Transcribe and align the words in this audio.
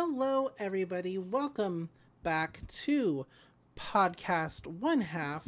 Hello, 0.00 0.52
everybody. 0.60 1.18
Welcome 1.18 1.88
back 2.22 2.60
to 2.84 3.26
podcast 3.76 4.68
one 4.68 5.00
half. 5.00 5.44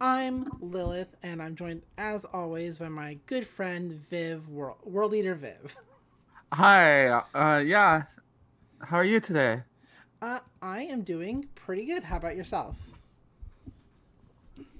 I'm 0.00 0.48
Lilith, 0.60 1.14
and 1.22 1.42
I'm 1.42 1.54
joined, 1.54 1.82
as 1.98 2.24
always, 2.24 2.78
by 2.78 2.88
my 2.88 3.18
good 3.26 3.46
friend 3.46 3.92
Viv, 4.08 4.48
World, 4.48 4.78
World 4.82 5.12
Leader 5.12 5.34
Viv. 5.34 5.76
Hi. 6.54 7.08
Uh, 7.34 7.58
yeah. 7.66 8.04
How 8.80 8.96
are 8.96 9.04
you 9.04 9.20
today? 9.20 9.60
Uh, 10.22 10.38
I 10.62 10.84
am 10.84 11.02
doing 11.02 11.46
pretty 11.54 11.84
good. 11.84 12.02
How 12.02 12.16
about 12.16 12.34
yourself? 12.34 12.76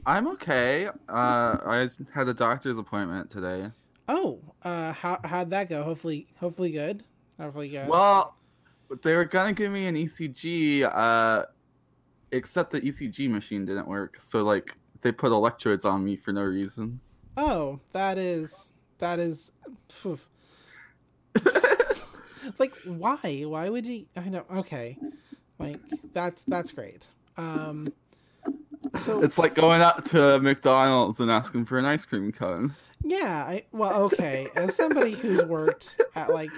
I'm 0.06 0.26
okay. 0.28 0.86
Uh, 0.86 0.90
I 1.06 1.90
had 2.14 2.28
a 2.28 2.34
doctor's 2.34 2.78
appointment 2.78 3.28
today. 3.28 3.72
Oh, 4.08 4.40
uh, 4.62 4.94
how 4.94 5.20
how'd 5.22 5.50
that 5.50 5.68
go? 5.68 5.82
Hopefully, 5.82 6.28
hopefully 6.40 6.70
good. 6.70 7.04
Hopefully 7.38 7.68
good. 7.68 7.88
Well, 7.88 8.32
they 9.02 9.14
were 9.14 9.24
gonna 9.24 9.52
give 9.52 9.72
me 9.72 9.86
an 9.86 9.94
ECG, 9.96 10.82
uh, 10.84 11.44
except 12.32 12.72
the 12.72 12.80
ECG 12.80 13.28
machine 13.30 13.64
didn't 13.64 13.88
work. 13.88 14.18
So 14.22 14.42
like, 14.42 14.74
they 15.02 15.12
put 15.12 15.32
electrodes 15.32 15.84
on 15.84 16.04
me 16.04 16.16
for 16.16 16.32
no 16.32 16.42
reason. 16.42 17.00
Oh, 17.36 17.80
that 17.92 18.18
is 18.18 18.70
that 18.98 19.18
is. 19.18 19.52
like 22.58 22.74
why? 22.84 23.42
Why 23.46 23.68
would 23.68 23.84
you? 23.86 24.06
I 24.16 24.28
know. 24.28 24.44
Okay, 24.56 24.98
like 25.58 25.80
that's 26.12 26.42
that's 26.42 26.72
great. 26.72 27.06
Um, 27.36 27.92
so 29.00 29.22
It's 29.22 29.36
like 29.38 29.54
going 29.54 29.82
out 29.82 30.06
to 30.06 30.38
McDonald's 30.40 31.20
and 31.20 31.30
asking 31.30 31.66
for 31.66 31.78
an 31.78 31.84
ice 31.84 32.04
cream 32.04 32.32
cone. 32.32 32.74
yeah, 33.02 33.44
I 33.46 33.64
well 33.72 34.02
okay. 34.04 34.48
As 34.56 34.74
somebody 34.74 35.12
who's 35.12 35.44
worked 35.44 36.00
at 36.14 36.30
like 36.32 36.50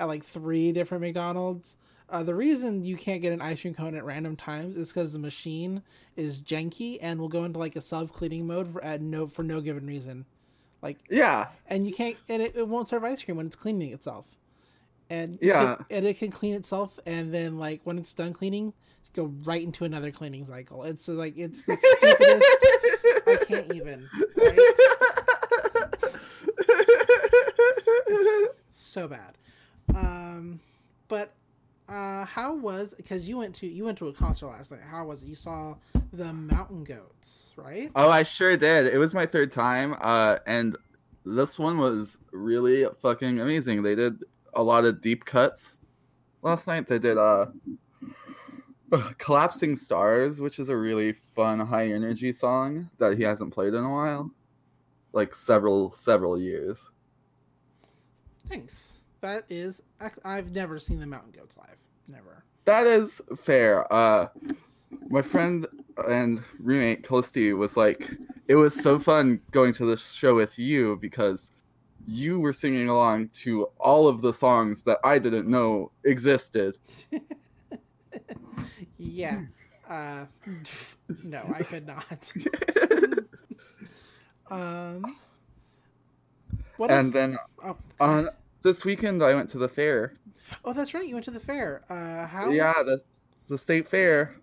at 0.00 0.08
like 0.08 0.24
three 0.24 0.72
different 0.72 1.02
McDonald's, 1.02 1.76
uh, 2.08 2.24
the 2.24 2.34
reason 2.34 2.82
you 2.84 2.96
can't 2.96 3.22
get 3.22 3.32
an 3.32 3.40
ice 3.40 3.60
cream 3.60 3.74
cone 3.74 3.94
at 3.94 4.04
random 4.04 4.34
times 4.34 4.76
is 4.76 4.88
because 4.92 5.12
the 5.12 5.18
machine 5.20 5.82
is 6.16 6.40
janky 6.40 6.98
and 7.00 7.20
will 7.20 7.28
go 7.28 7.44
into 7.44 7.58
like 7.60 7.76
a 7.76 7.80
self 7.80 8.12
cleaning 8.12 8.46
mode 8.48 8.66
for 8.72 8.82
at 8.82 9.00
no 9.00 9.26
for 9.28 9.44
no 9.44 9.60
given 9.60 9.86
reason. 9.86 10.24
Like 10.82 10.98
Yeah. 11.08 11.48
and 11.68 11.86
you 11.86 11.94
can't 11.94 12.16
and 12.28 12.42
it, 12.42 12.56
it 12.56 12.66
won't 12.66 12.88
serve 12.88 13.04
ice 13.04 13.22
cream 13.22 13.36
when 13.36 13.46
it's 13.46 13.54
cleaning 13.54 13.92
itself 13.92 14.26
and 15.08 15.38
Yeah. 15.42 15.74
it, 15.74 15.80
and 15.90 16.06
it 16.06 16.18
can 16.18 16.30
clean 16.32 16.54
itself 16.54 16.98
and 17.06 17.32
then 17.32 17.58
like 17.58 17.80
when 17.84 17.98
it's 17.98 18.12
done 18.12 18.32
cleaning 18.32 18.72
go 19.12 19.24
right 19.44 19.62
into 19.62 19.84
another 19.84 20.12
cleaning 20.12 20.46
cycle 20.46 20.84
it's 20.84 21.08
like 21.08 21.36
it's 21.36 21.64
the 21.64 21.74
stupidest 21.76 22.46
i 23.26 23.44
can't 23.44 23.74
even 23.74 24.08
right? 24.36 24.58
it's 28.06 28.58
so 28.70 29.08
bad 29.08 29.36
um 29.94 30.60
but 31.08 31.32
uh 31.88 32.24
how 32.24 32.54
was 32.54 32.94
because 32.96 33.28
you 33.28 33.36
went 33.38 33.54
to 33.54 33.66
you 33.66 33.84
went 33.84 33.98
to 33.98 34.08
a 34.08 34.12
concert 34.12 34.46
last 34.46 34.70
night 34.70 34.80
how 34.88 35.04
was 35.06 35.22
it 35.22 35.26
you 35.26 35.34
saw 35.34 35.74
the 36.12 36.32
mountain 36.32 36.84
goats 36.84 37.52
right 37.56 37.90
Oh, 37.94 38.10
I 38.10 38.22
sure 38.22 38.56
did. 38.56 38.86
It 38.86 38.98
was 38.98 39.14
my 39.14 39.26
third 39.26 39.50
time, 39.52 39.96
uh, 40.00 40.38
and 40.46 40.76
this 41.24 41.58
one 41.58 41.78
was 41.78 42.18
really 42.32 42.86
fucking 43.02 43.38
amazing. 43.40 43.82
They 43.82 43.94
did 43.94 44.24
a 44.54 44.62
lot 44.62 44.84
of 44.84 45.00
deep 45.00 45.24
cuts 45.24 45.80
last 46.42 46.66
night. 46.66 46.86
They 46.86 46.98
did 46.98 47.18
uh, 47.18 47.46
"Collapsing 49.18 49.76
Stars," 49.76 50.40
which 50.40 50.58
is 50.58 50.68
a 50.68 50.76
really 50.76 51.12
fun, 51.12 51.60
high 51.60 51.88
energy 51.92 52.32
song 52.32 52.90
that 52.98 53.16
he 53.16 53.22
hasn't 53.22 53.52
played 53.52 53.74
in 53.74 53.84
a 53.84 53.90
while, 53.90 54.30
like 55.12 55.34
several 55.34 55.90
several 55.90 56.38
years. 56.40 56.88
Thanks. 58.48 58.99
That 59.20 59.44
is, 59.50 59.82
I've 60.24 60.52
never 60.52 60.78
seen 60.78 60.98
the 60.98 61.06
Mountain 61.06 61.32
Goats 61.32 61.56
live. 61.56 61.78
Never. 62.08 62.44
That 62.64 62.86
is 62.86 63.20
fair. 63.36 63.90
Uh, 63.92 64.28
my 65.08 65.22
friend 65.22 65.66
and 66.08 66.42
roommate 66.58 67.02
Callisti 67.02 67.56
was 67.56 67.76
like, 67.76 68.10
it 68.48 68.54
was 68.54 68.74
so 68.74 68.98
fun 68.98 69.40
going 69.50 69.72
to 69.74 69.86
this 69.86 70.12
show 70.12 70.34
with 70.34 70.58
you 70.58 70.98
because 71.00 71.50
you 72.06 72.40
were 72.40 72.52
singing 72.52 72.88
along 72.88 73.28
to 73.28 73.68
all 73.78 74.08
of 74.08 74.22
the 74.22 74.32
songs 74.32 74.82
that 74.82 74.98
I 75.04 75.18
didn't 75.18 75.48
know 75.48 75.92
existed. 76.04 76.78
Yeah. 79.00 79.42
Uh, 79.88 80.26
no, 81.24 81.42
I 81.54 81.62
could 81.62 81.86
not. 81.86 82.32
Um. 84.50 85.16
And 86.88 87.12
then 87.12 87.38
oh, 87.64 87.76
on 88.00 88.30
this 88.62 88.84
weekend, 88.84 89.22
I 89.22 89.34
went 89.34 89.48
to 89.50 89.58
the 89.58 89.68
fair. 89.68 90.14
oh, 90.64 90.72
that's 90.72 90.94
right. 90.94 91.06
You 91.06 91.14
went 91.14 91.24
to 91.26 91.30
the 91.30 91.40
fair. 91.40 91.82
Uh, 91.88 92.26
how? 92.26 92.50
Yeah, 92.50 92.74
the 92.84 93.00
the 93.48 93.58
state 93.58 93.88
fair. 93.88 94.34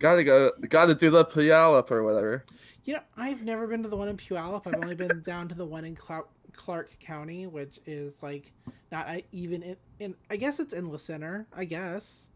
Gotta 0.00 0.24
go. 0.24 0.52
Gotta 0.68 0.94
do 0.94 1.10
the 1.10 1.24
Puyallup 1.24 1.90
or 1.90 2.02
whatever. 2.02 2.44
You 2.84 2.94
know, 2.94 3.00
I've 3.16 3.42
never 3.42 3.66
been 3.66 3.82
to 3.82 3.88
the 3.88 3.96
one 3.96 4.08
in 4.08 4.16
Puyallup. 4.16 4.66
I've 4.66 4.74
only 4.82 4.94
been 4.94 5.22
down 5.22 5.48
to 5.48 5.54
the 5.54 5.64
one 5.64 5.84
in 5.86 5.94
Cla- 5.96 6.24
Clark 6.54 6.90
County, 7.00 7.46
which 7.46 7.80
is 7.86 8.22
like 8.22 8.52
not 8.92 9.08
even 9.32 9.62
in, 9.62 9.76
in. 10.00 10.14
I 10.30 10.36
guess 10.36 10.60
it's 10.60 10.74
in 10.74 10.90
La 10.90 10.96
Center. 10.98 11.46
I 11.56 11.64
guess. 11.64 12.28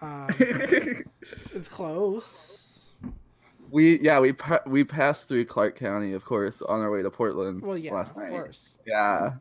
Um, 0.00 0.28
it's 0.38 1.68
close. 1.68 2.84
we 3.70 3.98
yeah 4.00 4.18
we 4.20 4.32
pa- 4.32 4.62
we 4.66 4.82
passed 4.84 5.26
through 5.28 5.44
Clark 5.46 5.76
County, 5.76 6.12
of 6.12 6.24
course, 6.24 6.62
on 6.62 6.80
our 6.80 6.90
way 6.90 7.02
to 7.02 7.10
Portland 7.10 7.60
Well, 7.62 7.76
yeah, 7.76 7.92
last 7.92 8.12
of 8.12 8.16
night. 8.18 8.30
course. 8.30 8.78
Yeah. 8.86 9.32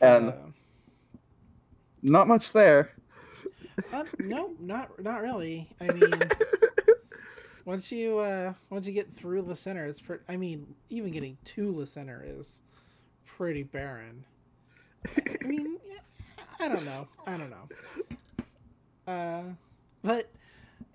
And 0.00 0.30
Uh, 0.30 0.34
not 2.02 2.28
much 2.28 2.52
there. 2.52 2.92
Um, 3.92 4.06
no, 4.18 4.54
not 4.60 5.00
not 5.02 5.22
really. 5.22 5.68
I 5.80 5.88
mean, 5.92 6.12
once 7.64 7.92
you 7.92 8.18
uh 8.18 8.54
once 8.70 8.86
you 8.86 8.92
get 8.92 9.12
through 9.12 9.42
the 9.42 9.56
center, 9.56 9.86
it's 9.86 10.00
pretty. 10.00 10.24
I 10.28 10.36
mean, 10.36 10.74
even 10.90 11.10
getting 11.10 11.36
to 11.56 11.72
the 11.78 11.86
center 11.86 12.24
is 12.26 12.62
pretty 13.24 13.62
barren. 13.62 14.24
I 15.16 15.46
mean, 15.46 15.78
yeah, 15.86 15.98
I 16.60 16.68
don't 16.68 16.84
know. 16.84 17.08
I 17.26 17.36
don't 17.36 17.50
know. 17.50 17.68
Uh, 19.06 19.42
but 20.02 20.30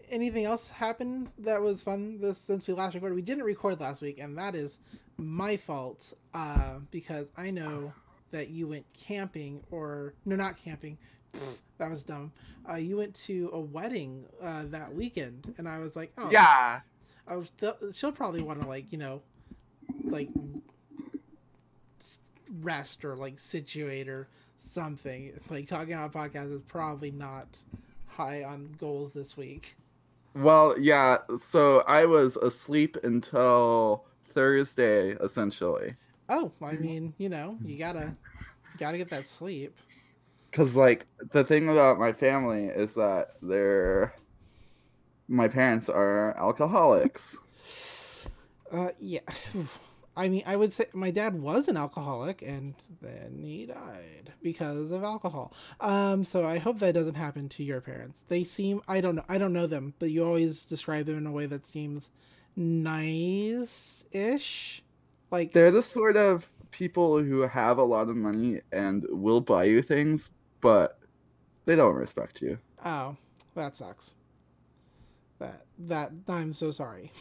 anything 0.09 0.45
else 0.45 0.69
happened 0.69 1.29
that 1.39 1.61
was 1.61 1.81
fun 1.81 2.19
this 2.19 2.37
since 2.37 2.67
we 2.67 2.73
last 2.73 2.93
recorded? 2.95 3.15
We 3.15 3.21
didn't 3.21 3.43
record 3.43 3.79
last 3.79 4.01
week, 4.01 4.19
and 4.19 4.37
that 4.37 4.55
is 4.55 4.79
my 5.17 5.57
fault. 5.57 6.13
Uh, 6.33 6.79
because 6.91 7.27
I 7.37 7.49
know 7.51 7.93
that 8.33 8.49
you 8.49 8.67
went 8.67 8.85
camping, 8.93 9.63
or 9.71 10.13
no, 10.25 10.35
not 10.35 10.57
camping. 10.57 10.97
Pfft, 11.33 11.59
that 11.77 11.89
was 11.89 12.03
dumb. 12.03 12.31
Uh, 12.69 12.75
you 12.75 12.97
went 12.97 13.13
to 13.13 13.49
a 13.53 13.59
wedding 13.59 14.25
uh, 14.41 14.63
that 14.65 14.93
weekend, 14.93 15.53
and 15.57 15.67
I 15.69 15.79
was 15.79 15.95
like, 15.95 16.11
oh, 16.17 16.29
Yeah. 16.29 16.81
I 17.25 17.35
was 17.37 17.51
th- 17.59 17.75
she'll 17.93 18.11
probably 18.11 18.41
want 18.41 18.61
to 18.61 18.67
like 18.67 18.91
you 18.91 18.97
know, 18.97 19.21
like 20.03 20.27
rest 22.61 23.05
or 23.05 23.15
like 23.15 23.39
situate 23.39 24.09
or 24.09 24.27
something. 24.57 25.31
Like 25.49 25.67
talking 25.67 25.93
on 25.93 26.03
a 26.05 26.09
podcast 26.09 26.51
is 26.51 26.61
probably 26.67 27.11
not 27.11 27.59
high 28.07 28.43
on 28.43 28.75
goals 28.77 29.13
this 29.13 29.37
week. 29.37 29.77
Well, 30.35 30.75
yeah. 30.79 31.19
So 31.39 31.81
I 31.81 32.05
was 32.05 32.35
asleep 32.37 32.97
until 33.03 34.05
Thursday, 34.29 35.11
essentially, 35.11 35.95
Oh, 36.29 36.53
I 36.61 36.73
mean, 36.77 37.13
you 37.17 37.29
know, 37.29 37.59
you 37.63 37.77
gotta 37.77 38.15
gotta 38.77 38.97
get 38.97 39.09
that 39.09 39.27
sleep. 39.27 39.77
because 40.51 40.75
like 40.75 41.07
the 41.31 41.43
thing 41.43 41.69
about 41.69 41.99
my 41.99 42.11
family 42.13 42.65
is 42.65 42.95
that 42.95 43.31
they're 43.41 44.13
my 45.27 45.47
parents 45.47 45.89
are 45.89 46.35
alcoholics. 46.37 47.37
Uh, 48.71 48.91
yeah. 48.99 49.19
I 50.15 50.29
mean, 50.29 50.43
I 50.45 50.55
would 50.55 50.71
say 50.71 50.85
my 50.93 51.09
dad 51.09 51.33
was 51.41 51.67
an 51.67 51.75
alcoholic, 51.75 52.43
and 52.43 52.75
then 53.01 53.41
he 53.43 53.65
died 53.65 54.31
because 54.43 54.91
of 54.91 55.03
alcohol. 55.03 55.53
Um, 55.79 56.23
so 56.23 56.45
I 56.45 56.59
hope 56.59 56.77
that 56.79 56.93
doesn't 56.93 57.15
happen 57.15 57.49
to 57.49 57.63
your 57.63 57.81
parents. 57.81 58.21
They 58.27 58.43
seem 58.43 58.81
I 58.87 59.01
don't 59.01 59.15
know 59.15 59.25
I 59.27 59.39
don't 59.39 59.53
know 59.53 59.65
them, 59.67 59.95
but 59.99 60.11
you 60.11 60.23
always 60.23 60.65
describe 60.65 61.07
them 61.07 61.17
in 61.17 61.25
a 61.25 61.31
way 61.31 61.47
that 61.47 61.65
seems 61.65 62.09
nice-ish. 62.55 63.63
Like 65.33 65.51
They're 65.51 65.71
the 65.71 65.81
sort 65.81 66.15
of 66.15 66.47
people 66.69 67.17
who 67.17 67.41
have 67.41 67.79
a 67.79 67.83
lot 67.83 68.07
of 68.07 68.15
money 68.15 68.61
and 68.71 69.03
will 69.09 69.41
buy 69.41 69.63
you 69.63 69.81
things, 69.81 70.29
but 70.61 70.99
they 71.65 71.75
don't 71.75 71.95
respect 71.95 72.39
you. 72.39 72.59
oh, 72.85 73.17
that 73.55 73.75
sucks. 73.75 74.13
That 75.39 75.65
that 75.87 76.11
I'm 76.27 76.53
so 76.53 76.69
sorry. 76.69 77.11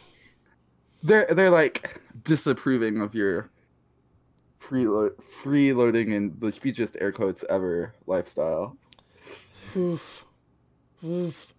They're 1.01 1.25
they're 1.31 1.49
like 1.49 2.01
disapproving 2.23 3.01
of 3.01 3.15
your 3.15 3.49
preload 4.61 5.15
freeloading 5.43 6.15
and 6.15 6.39
the 6.39 6.51
hugest 6.51 6.95
air 7.01 7.11
quotes 7.11 7.43
ever 7.49 7.95
lifestyle. 8.05 8.77
Oof. 9.75 10.27
Oof. 11.03 11.55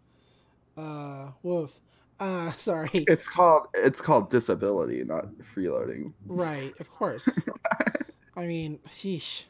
Uh, 0.77 1.31
woof. 1.43 1.81
Uh, 2.21 2.51
sorry. 2.57 2.89
It's 2.93 3.29
called 3.29 3.69
it's 3.75 4.01
called 4.01 4.31
disability, 4.31 5.03
not 5.05 5.27
freeloading. 5.55 6.13
Right, 6.27 6.73
of 6.81 6.91
course. 6.91 7.29
I 8.37 8.47
mean, 8.47 8.79
sheesh. 8.89 9.45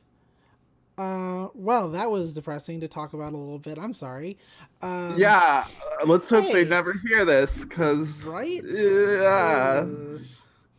Uh, 0.96 1.48
well, 1.54 1.90
that 1.90 2.08
was 2.10 2.34
depressing 2.34 2.80
to 2.80 2.86
talk 2.86 3.14
about 3.14 3.32
a 3.32 3.36
little 3.36 3.58
bit. 3.58 3.78
I'm 3.78 3.94
sorry. 3.94 4.38
Um, 4.80 5.14
yeah, 5.16 5.64
uh, 6.00 6.06
let's 6.06 6.30
hope 6.30 6.44
hey. 6.44 6.52
they 6.52 6.64
never 6.64 6.94
hear 7.08 7.24
this, 7.24 7.64
cause 7.64 8.22
Right? 8.22 8.60
yeah, 8.64 9.82
Uh, 9.84 10.18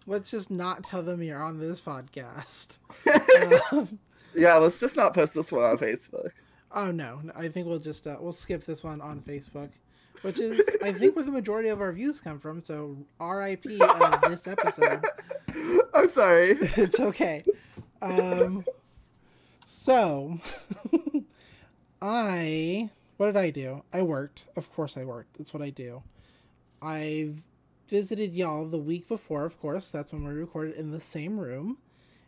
let's 0.07 0.31
just 0.31 0.49
not 0.49 0.83
tell 0.85 1.03
them 1.03 1.21
you're 1.21 1.43
on 1.43 1.59
this 1.59 1.81
podcast. 1.81 2.77
um, 3.73 3.99
yeah. 4.33 4.55
Let's 4.55 4.79
just 4.79 4.95
not 4.95 5.13
post 5.13 5.33
this 5.33 5.51
one 5.51 5.63
on 5.65 5.77
Facebook. 5.77 6.29
oh 6.71 6.91
no, 6.91 7.21
I 7.35 7.49
think 7.49 7.67
we'll 7.67 7.79
just 7.79 8.07
uh, 8.07 8.15
we'll 8.19 8.31
skip 8.31 8.63
this 8.63 8.85
one 8.85 9.01
on 9.01 9.19
Facebook, 9.19 9.69
which 10.25 10.39
is 10.39 10.67
I 10.81 10.91
think 10.91 11.15
where 11.15 11.23
the 11.23 11.31
majority 11.31 11.69
of 11.69 11.81
our 11.81 11.91
views 11.91 12.19
come 12.19 12.39
from. 12.39 12.63
So 12.63 12.97
R.I.P. 13.19 13.79
of 13.79 14.21
this 14.21 14.47
episode. 14.47 15.05
I'm 15.93 16.09
sorry. 16.09 16.51
it's 16.59 16.99
okay. 16.99 17.43
Um, 18.01 18.65
so 19.65 20.39
I 22.01 22.89
what 23.17 23.27
did 23.27 23.37
I 23.37 23.51
do? 23.51 23.83
I 23.93 24.01
worked. 24.01 24.45
Of 24.55 24.73
course, 24.73 24.97
I 24.97 25.05
worked. 25.05 25.37
That's 25.37 25.53
what 25.53 25.61
I 25.61 25.69
do. 25.69 26.01
I 26.81 27.29
visited 27.87 28.33
y'all 28.33 28.65
the 28.65 28.79
week 28.79 29.07
before. 29.07 29.45
Of 29.45 29.59
course, 29.61 29.91
that's 29.91 30.11
when 30.11 30.23
we 30.25 30.33
recorded 30.33 30.75
in 30.75 30.91
the 30.91 30.99
same 30.99 31.39
room. 31.39 31.77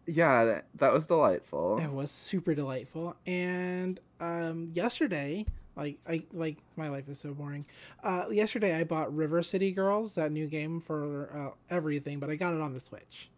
Yeah, 0.05 0.45
that, 0.45 0.67
that 0.75 0.93
was 0.93 1.07
delightful. 1.07 1.79
It 1.79 1.91
was 1.91 2.11
super 2.11 2.55
delightful. 2.55 3.17
And 3.25 3.99
um, 4.21 4.69
yesterday, 4.73 5.45
like 5.77 5.97
I 6.07 6.23
like 6.33 6.57
my 6.75 6.89
life 6.89 7.07
is 7.07 7.19
so 7.19 7.33
boring. 7.33 7.65
Uh, 8.03 8.25
yesterday, 8.31 8.75
I 8.75 8.83
bought 8.83 9.15
River 9.15 9.41
City 9.43 9.71
Girls, 9.71 10.15
that 10.15 10.31
new 10.31 10.47
game 10.47 10.79
for 10.81 11.29
uh, 11.33 11.49
everything, 11.73 12.19
but 12.19 12.29
I 12.29 12.35
got 12.35 12.53
it 12.53 12.61
on 12.61 12.73
the 12.73 12.79
Switch, 12.79 13.29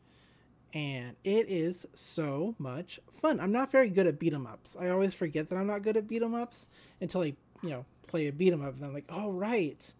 and 0.74 1.15
it 1.24 1.50
is 1.50 1.86
so 1.94 2.56
much 2.57 3.00
fun. 3.21 3.39
I'm 3.39 3.51
not 3.51 3.71
very 3.71 3.89
good 3.89 4.07
at 4.07 4.18
beat 4.19 4.33
'em 4.33 4.47
ups. 4.47 4.75
I 4.80 4.89
always 4.89 5.13
forget 5.13 5.50
that 5.50 5.57
I'm 5.57 5.68
not 5.68 5.83
good 5.83 5.97
at 5.97 6.07
beat 6.07 6.24
'em 6.24 6.33
ups 6.33 6.68
until 7.01 7.21
I, 7.21 7.33
you 7.62 7.69
know, 7.69 7.86
play 8.07 8.27
a 8.27 8.31
beat 8.31 8.53
'em 8.53 8.63
up, 8.63 8.74
and 8.75 8.83
I'm 8.85 8.94
like, 8.94 9.06
oh 9.09 9.31
right, 9.31 9.94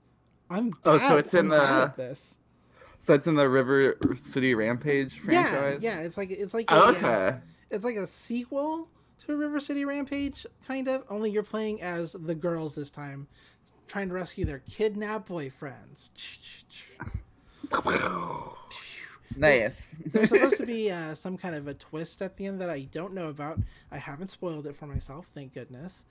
I'm. 0.50 0.72
Oh, 0.86 0.98
so 0.98 1.18
it's 1.18 1.34
in 1.34 1.52
I'm 1.52 1.58
bad 1.60 1.96
the- 1.96 2.04
this. 2.04 2.38
So 3.02 3.14
it's 3.14 3.28
in 3.28 3.36
the 3.36 3.48
River 3.48 3.96
City 4.16 4.54
Rampage 4.56 5.20
franchise. 5.20 5.80
yeah. 5.82 6.00
yeah. 6.00 6.06
It's 6.06 6.18
like 6.18 6.32
it's 6.32 6.54
like 6.54 6.66
Oh, 6.70 6.90
uh, 6.90 6.92
okay. 6.92 7.38
it's 7.70 7.86
like 7.86 7.96
a 7.96 8.06
sequel 8.06 8.90
to 9.30 9.38
River 9.38 9.60
City 9.60 9.86
Rampage, 9.86 10.46
kind 10.68 10.88
of. 10.88 11.04
Only 11.10 11.32
you're 11.32 11.44
playing 11.44 11.82
as 11.82 12.14
the 12.14 12.36
girls 12.36 12.76
this 12.76 12.92
time, 12.92 13.28
trying 13.88 14.10
to 14.10 14.14
rescue 14.16 14.46
their 14.46 14.60
kidnapped 14.60 15.30
boyfriends. 15.30 16.10
Nice. 19.38 19.94
There's 20.08 20.30
supposed 20.30 20.58
to 20.58 20.66
be 20.66 20.90
uh, 20.92 21.14
some 21.14 21.38
kind 21.38 21.54
of 21.56 21.68
a 21.68 21.74
twist 21.76 22.22
at 22.22 22.36
the 22.36 22.48
end 22.48 22.60
that 22.62 22.70
I 22.70 22.82
don't 22.92 23.14
know 23.14 23.28
about. 23.28 23.60
I 23.92 23.98
haven't 23.98 24.32
spoiled 24.32 24.66
it 24.66 24.76
for 24.76 24.88
myself, 24.88 25.28
thank 25.36 25.54
goodness. 25.54 26.06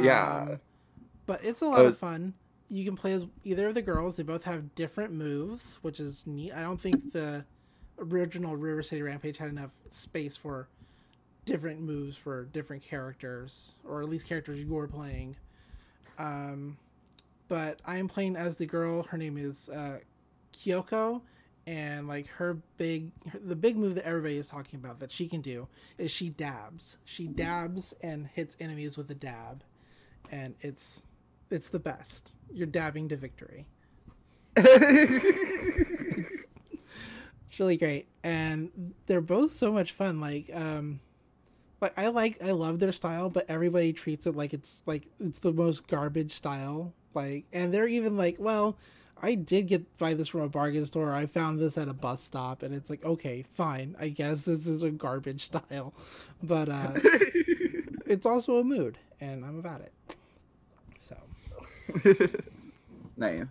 Yeah. 0.00 0.46
Um, 0.50 0.60
but 1.26 1.44
it's 1.44 1.60
a 1.60 1.68
lot 1.68 1.84
Uh, 1.84 1.88
of 1.88 1.98
fun. 1.98 2.32
You 2.70 2.84
can 2.84 2.96
play 2.96 3.12
as 3.12 3.26
either 3.44 3.68
of 3.68 3.74
the 3.74 3.82
girls. 3.82 4.16
They 4.16 4.22
both 4.22 4.44
have 4.44 4.74
different 4.74 5.12
moves, 5.12 5.78
which 5.82 6.00
is 6.00 6.26
neat. 6.26 6.52
I 6.52 6.62
don't 6.62 6.80
think 6.80 7.12
the 7.12 7.44
original 7.98 8.56
River 8.56 8.82
City 8.82 9.02
Rampage 9.02 9.36
had 9.36 9.50
enough 9.50 9.72
space 9.90 10.36
for 10.36 10.66
different 11.44 11.80
moves 11.80 12.16
for 12.16 12.44
different 12.46 12.82
characters, 12.82 13.72
or 13.84 14.02
at 14.02 14.08
least 14.08 14.26
characters 14.26 14.58
you 14.58 14.72
were 14.72 14.88
playing. 14.88 15.36
Um, 16.18 16.76
but 17.48 17.80
I 17.84 17.98
am 17.98 18.08
playing 18.08 18.36
as 18.36 18.56
the 18.56 18.66
girl. 18.66 19.02
Her 19.02 19.18
name 19.18 19.36
is 19.36 19.68
uh, 19.68 19.98
Kyoko, 20.52 21.20
and 21.66 22.08
like 22.08 22.26
her 22.28 22.58
big, 22.76 23.10
the 23.44 23.56
big 23.56 23.76
move 23.76 23.94
that 23.96 24.06
everybody 24.06 24.38
is 24.38 24.48
talking 24.48 24.78
about 24.78 25.00
that 25.00 25.12
she 25.12 25.28
can 25.28 25.40
do 25.40 25.68
is 25.98 26.10
she 26.10 26.30
dabs. 26.30 26.96
She 27.04 27.26
dabs 27.26 27.94
and 28.02 28.26
hits 28.26 28.56
enemies 28.60 28.96
with 28.96 29.10
a 29.10 29.14
dab, 29.14 29.64
and 30.30 30.54
it's 30.60 31.04
it's 31.50 31.68
the 31.68 31.78
best. 31.78 32.32
You're 32.52 32.66
dabbing 32.66 33.08
to 33.08 33.16
victory. 33.16 33.66
It's 37.54 37.60
really 37.60 37.76
great, 37.76 38.08
and 38.24 38.94
they're 39.06 39.20
both 39.20 39.52
so 39.52 39.70
much 39.70 39.92
fun. 39.92 40.20
Like, 40.20 40.50
um, 40.52 40.98
like 41.84 41.98
I 41.98 42.08
like, 42.08 42.42
I 42.42 42.52
love 42.52 42.78
their 42.78 42.92
style, 42.92 43.28
but 43.28 43.44
everybody 43.48 43.92
treats 43.92 44.26
it 44.26 44.34
like 44.34 44.54
it's 44.54 44.82
like 44.86 45.06
it's 45.20 45.38
the 45.38 45.52
most 45.52 45.86
garbage 45.86 46.32
style. 46.32 46.92
Like, 47.12 47.44
and 47.52 47.72
they're 47.72 47.86
even 47.86 48.16
like, 48.16 48.36
well, 48.38 48.76
I 49.22 49.34
did 49.34 49.68
get 49.68 49.98
buy 49.98 50.14
this 50.14 50.28
from 50.28 50.40
a 50.40 50.48
bargain 50.48 50.86
store. 50.86 51.12
I 51.12 51.26
found 51.26 51.60
this 51.60 51.78
at 51.78 51.88
a 51.88 51.92
bus 51.92 52.22
stop, 52.22 52.62
and 52.62 52.74
it's 52.74 52.90
like, 52.90 53.04
okay, 53.04 53.44
fine. 53.54 53.94
I 54.00 54.08
guess 54.08 54.46
this 54.46 54.66
is 54.66 54.82
a 54.82 54.90
garbage 54.90 55.44
style, 55.46 55.92
but 56.42 56.68
uh, 56.68 56.92
it's 58.06 58.26
also 58.26 58.58
a 58.58 58.64
mood, 58.64 58.98
and 59.20 59.44
I'm 59.44 59.58
about 59.58 59.82
it. 59.82 59.92
So, 60.96 61.16
nice. 63.16 63.44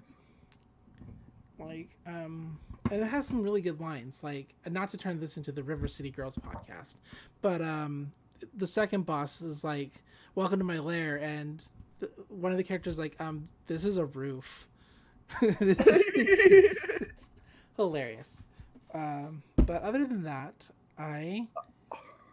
like, 1.60 1.90
um, 2.08 2.58
and 2.92 3.02
it 3.02 3.06
has 3.06 3.28
some 3.28 3.44
really 3.44 3.62
good 3.62 3.80
lines. 3.80 4.24
Like, 4.24 4.54
not 4.70 4.90
to 4.90 4.98
turn 4.98 5.20
this 5.20 5.38
into 5.38 5.52
the 5.52 5.64
River 5.64 5.88
City 5.88 6.10
Girls 6.10 6.36
podcast, 6.36 6.96
but 7.42 7.62
um, 7.62 8.12
the 8.56 8.68
second 8.68 9.06
boss 9.06 9.42
is 9.42 9.64
like, 9.64 9.92
"Welcome 10.36 10.60
to 10.60 10.66
my 10.66 10.80
lair," 10.80 11.18
and 11.20 11.62
the, 12.00 12.10
one 12.30 12.52
of 12.52 12.58
the 12.58 12.64
characters 12.64 12.94
is 12.94 13.00
like, 13.00 13.20
"Um, 13.22 13.48
this 13.68 13.86
is 13.86 13.98
a 13.98 14.06
roof." 14.06 14.68
it's, 15.42 15.80
it's- 15.80 16.86
it's 17.02 17.30
hilarious. 17.76 18.44
Um, 18.94 19.42
but 19.56 19.82
other 19.82 20.06
than 20.06 20.24
that, 20.24 20.68
I 20.98 21.48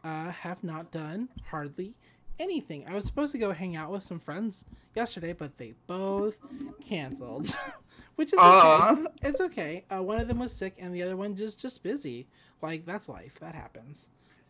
uh, 0.05 0.31
have 0.31 0.62
not 0.62 0.90
done 0.90 1.29
hardly 1.49 1.95
anything. 2.38 2.87
I 2.87 2.95
was 2.95 3.05
supposed 3.05 3.33
to 3.33 3.38
go 3.38 3.52
hang 3.52 3.76
out 3.76 3.90
with 3.90 4.02
some 4.02 4.19
friends 4.19 4.64
yesterday, 4.95 5.33
but 5.33 5.57
they 5.57 5.75
both 5.87 6.37
canceled, 6.85 7.55
which 8.17 8.33
is 8.33 8.38
okay. 8.38 9.05
It's 9.23 9.40
okay. 9.40 9.85
Uh, 9.90 10.02
one 10.02 10.21
of 10.21 10.29
them 10.29 10.38
was 10.38 10.52
sick, 10.52 10.75
and 10.79 10.95
the 10.95 11.02
other 11.02 11.17
one 11.17 11.35
just 11.37 11.59
just 11.61 11.83
busy. 11.83 12.26
Like 12.61 12.85
that's 12.85 13.09
life. 13.09 13.38
That 13.40 13.55
happens. 13.55 14.09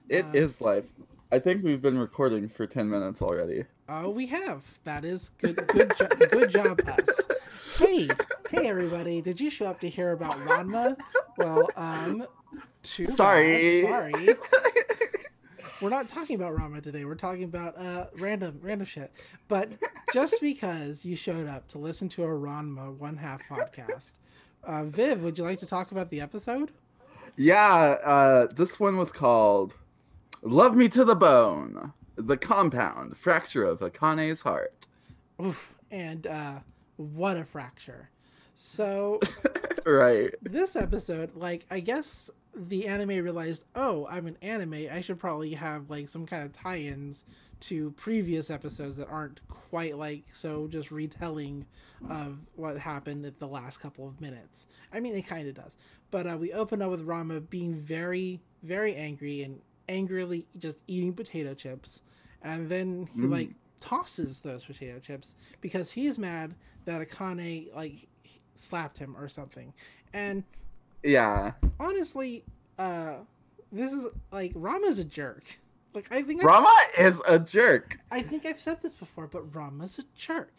It 0.08 0.24
Uh, 0.24 0.30
is 0.34 0.60
life. 0.60 0.90
I 1.32 1.38
think 1.38 1.62
we've 1.62 1.80
been 1.80 1.98
recording 1.98 2.48
for 2.48 2.66
10 2.66 2.90
minutes 2.90 3.22
already. 3.22 3.64
Oh, 3.88 4.10
we 4.10 4.26
have. 4.26 4.64
That 4.82 5.04
is 5.04 5.30
good. 5.38 5.64
Good, 5.68 5.92
jo- 5.96 6.08
good 6.30 6.50
job, 6.50 6.80
us. 6.88 7.20
Hey, 7.76 8.08
hey, 8.50 8.66
everybody! 8.68 9.20
Did 9.20 9.40
you 9.40 9.48
show 9.48 9.66
up 9.66 9.80
to 9.80 9.88
hear 9.88 10.12
about 10.12 10.34
Ranma? 10.38 10.98
Well, 11.38 11.70
um, 11.76 12.26
too 12.82 13.06
bad. 13.06 13.14
Sorry. 13.14 13.82
Sorry. 13.82 14.28
We're 15.80 15.88
not 15.88 16.08
talking 16.08 16.36
about 16.36 16.56
Rama 16.56 16.80
today. 16.80 17.04
We're 17.04 17.14
talking 17.14 17.44
about 17.44 17.78
uh 17.78 18.06
random 18.18 18.58
random 18.60 18.86
shit. 18.86 19.12
But 19.48 19.70
just 20.12 20.40
because 20.40 21.04
you 21.04 21.16
showed 21.16 21.46
up 21.46 21.68
to 21.68 21.78
listen 21.78 22.08
to 22.10 22.24
a 22.24 22.28
Ranma 22.28 22.94
one 22.96 23.16
half 23.16 23.40
podcast, 23.48 24.12
uh, 24.64 24.84
Viv, 24.84 25.22
would 25.22 25.38
you 25.38 25.44
like 25.44 25.60
to 25.60 25.66
talk 25.66 25.92
about 25.92 26.10
the 26.10 26.20
episode? 26.20 26.72
Yeah, 27.36 27.96
uh, 28.04 28.46
this 28.52 28.78
one 28.78 28.98
was 28.98 29.12
called 29.12 29.74
Love 30.42 30.74
Me 30.74 30.88
to 30.88 31.04
the 31.04 31.14
Bone 31.14 31.92
The 32.16 32.36
Compound 32.36 33.16
Fracture 33.16 33.62
of 33.62 33.80
Akane's 33.80 34.40
Heart. 34.40 34.72
Oof, 35.42 35.74
and 35.90 36.26
uh, 36.26 36.60
what 36.96 37.36
a 37.36 37.44
fracture. 37.44 38.08
So 38.54 39.20
right. 39.86 40.34
this 40.42 40.76
episode, 40.76 41.36
like, 41.36 41.66
I 41.70 41.80
guess 41.80 42.30
the 42.54 42.86
anime 42.86 43.22
realized, 43.22 43.64
oh, 43.74 44.06
I'm 44.10 44.26
an 44.26 44.38
anime. 44.40 44.86
I 44.90 45.02
should 45.02 45.18
probably 45.18 45.52
have 45.52 45.90
like 45.90 46.08
some 46.08 46.24
kind 46.24 46.44
of 46.44 46.54
tie-ins 46.54 47.26
to 47.60 47.90
previous 47.92 48.48
episodes 48.48 48.96
that 48.96 49.08
aren't 49.08 49.46
quite 49.48 49.98
like 49.98 50.24
so 50.32 50.66
just 50.68 50.90
retelling 50.90 51.66
of 52.08 52.38
what 52.56 52.78
happened 52.78 53.26
at 53.26 53.38
the 53.38 53.46
last 53.46 53.80
couple 53.80 54.08
of 54.08 54.18
minutes. 54.22 54.66
I 54.90 55.00
mean, 55.00 55.14
it 55.14 55.26
kind 55.26 55.46
of 55.46 55.54
does. 55.54 55.76
But 56.10 56.26
uh, 56.26 56.38
we 56.40 56.54
open 56.54 56.80
up 56.80 56.90
with 56.90 57.02
Rama 57.02 57.40
being 57.40 57.74
very, 57.74 58.40
very 58.62 58.96
angry 58.96 59.42
and 59.42 59.60
angrily 59.90 60.46
just 60.56 60.78
eating 60.86 61.12
potato 61.12 61.52
chips, 61.52 62.02
and 62.42 62.68
then 62.70 63.08
he 63.12 63.22
Mm. 63.22 63.30
like 63.30 63.50
tosses 63.80 64.40
those 64.40 64.64
potato 64.64 64.98
chips 64.98 65.34
because 65.60 65.90
he's 65.90 66.18
mad 66.18 66.54
that 66.84 67.06
Akane 67.06 67.74
like 67.74 68.08
slapped 68.54 68.96
him 68.98 69.16
or 69.16 69.28
something. 69.28 69.72
And 70.12 70.44
Yeah. 71.02 71.52
honestly, 71.78 72.44
uh, 72.78 73.16
this 73.72 73.92
is 73.92 74.06
like 74.32 74.52
Rama's 74.54 74.98
a 74.98 75.04
jerk. 75.04 75.58
Like 75.94 76.06
I 76.12 76.22
think 76.22 76.40
I've, 76.40 76.46
Rama 76.46 76.74
is 76.98 77.20
a 77.26 77.38
jerk. 77.38 77.98
I 78.10 78.22
think 78.22 78.46
I've 78.46 78.60
said 78.60 78.80
this 78.82 78.94
before, 78.94 79.26
but 79.26 79.54
Rama's 79.54 79.98
a 79.98 80.04
jerk. 80.16 80.52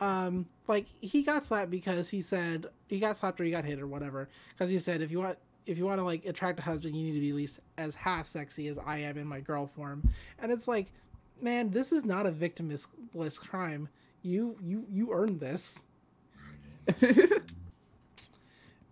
Um, 0.00 0.46
like 0.66 0.86
he 1.00 1.22
got 1.22 1.44
slapped 1.44 1.70
because 1.70 2.10
he 2.10 2.20
said 2.20 2.66
he 2.88 2.98
got 2.98 3.16
slapped 3.16 3.40
or 3.40 3.44
he 3.44 3.50
got 3.52 3.64
hit 3.64 3.80
or 3.80 3.86
whatever. 3.86 4.28
Because 4.50 4.70
he 4.70 4.78
said 4.78 5.00
if 5.02 5.10
you 5.12 5.20
want 5.20 5.38
if 5.66 5.78
you 5.78 5.84
want 5.84 5.98
to 5.98 6.04
like 6.04 6.24
attract 6.26 6.58
a 6.58 6.62
husband, 6.62 6.96
you 6.96 7.04
need 7.06 7.14
to 7.14 7.20
be 7.20 7.30
at 7.30 7.36
least 7.36 7.60
as 7.78 7.94
half 7.94 8.26
sexy 8.26 8.68
as 8.68 8.78
I 8.78 8.98
am 8.98 9.18
in 9.18 9.26
my 9.26 9.40
girl 9.40 9.66
form. 9.66 10.02
And 10.38 10.52
it's 10.52 10.68
like, 10.68 10.92
man, 11.40 11.70
this 11.70 11.92
is 11.92 12.04
not 12.04 12.26
a 12.26 12.32
victimless 12.32 13.40
crime. 13.40 13.88
You 14.22 14.56
you 14.62 14.86
you 14.90 15.12
earned 15.12 15.40
this. 15.40 15.84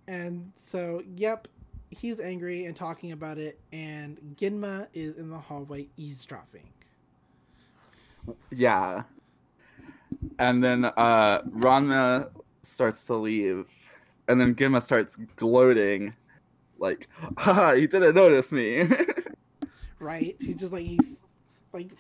And 0.09 0.53
so, 0.57 1.03
yep, 1.17 1.49
he's 1.91 2.21
angry 2.21 2.67
and 2.67 2.77
talking 2.77 3.13
about 3.13 3.39
it, 3.39 3.59
and 3.73 4.19
Genma 4.37 4.89
is 4.93 5.17
in 5.17 5.31
the 5.31 5.39
hallway 5.39 5.89
eavesdropping. 5.97 6.69
Yeah. 8.51 9.03
And 10.39 10.63
then 10.63 10.85
uh 10.85 11.43
Ranma 11.43 12.31
starts 12.63 13.05
to 13.07 13.15
leave. 13.15 13.71
And 14.29 14.41
then 14.41 14.55
Genma 14.55 14.83
starts 14.83 15.17
gloating 15.37 16.15
like, 16.83 17.09
haha, 17.39 17.75
he 17.75 17.87
didn't 17.87 18.15
notice 18.15 18.53
me. 18.53 18.87
right? 19.99 20.37
He 20.39 20.53
just 20.55 20.73
like 20.73 20.85
he 20.85 20.99
like 21.73 21.91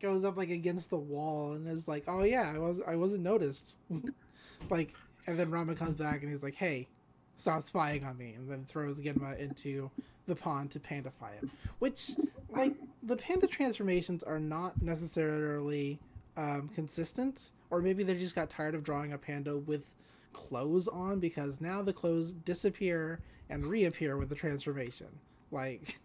goes 0.00 0.24
up 0.24 0.36
like 0.36 0.50
against 0.50 0.90
the 0.90 0.96
wall 0.96 1.54
and 1.54 1.66
is 1.66 1.88
like, 1.88 2.04
"Oh 2.06 2.22
yeah, 2.22 2.52
I 2.54 2.58
was 2.58 2.80
I 2.86 2.94
wasn't 2.94 3.24
noticed." 3.24 3.76
like, 4.70 4.94
and 5.26 5.38
then 5.38 5.50
Rama 5.50 5.74
comes 5.74 5.94
back 5.94 6.22
and 6.22 6.30
he's 6.30 6.42
like, 6.42 6.54
"Hey, 6.54 6.86
stop 7.34 7.62
spying 7.62 8.04
on 8.04 8.16
me," 8.16 8.34
and 8.34 8.48
then 8.48 8.64
throws 8.68 9.00
Genma 9.00 9.38
into 9.38 9.90
the 10.26 10.36
pond 10.36 10.70
to 10.72 10.80
pandify 10.80 11.32
him. 11.34 11.50
Which, 11.78 12.10
like, 12.50 12.74
the 13.02 13.16
panda 13.16 13.46
transformations 13.46 14.22
are 14.22 14.38
not 14.38 14.80
necessarily 14.82 15.98
um, 16.36 16.68
consistent, 16.74 17.50
or 17.70 17.80
maybe 17.80 18.04
they 18.04 18.14
just 18.14 18.34
got 18.34 18.50
tired 18.50 18.74
of 18.74 18.84
drawing 18.84 19.14
a 19.14 19.18
panda 19.18 19.56
with 19.56 19.90
clothes 20.32 20.88
on 20.88 21.20
because 21.20 21.60
now 21.60 21.82
the 21.82 21.92
clothes 21.92 22.32
disappear 22.32 23.20
and 23.50 23.66
reappear 23.66 24.16
with 24.16 24.28
the 24.28 24.34
transformation. 24.34 25.08
Like, 25.50 25.98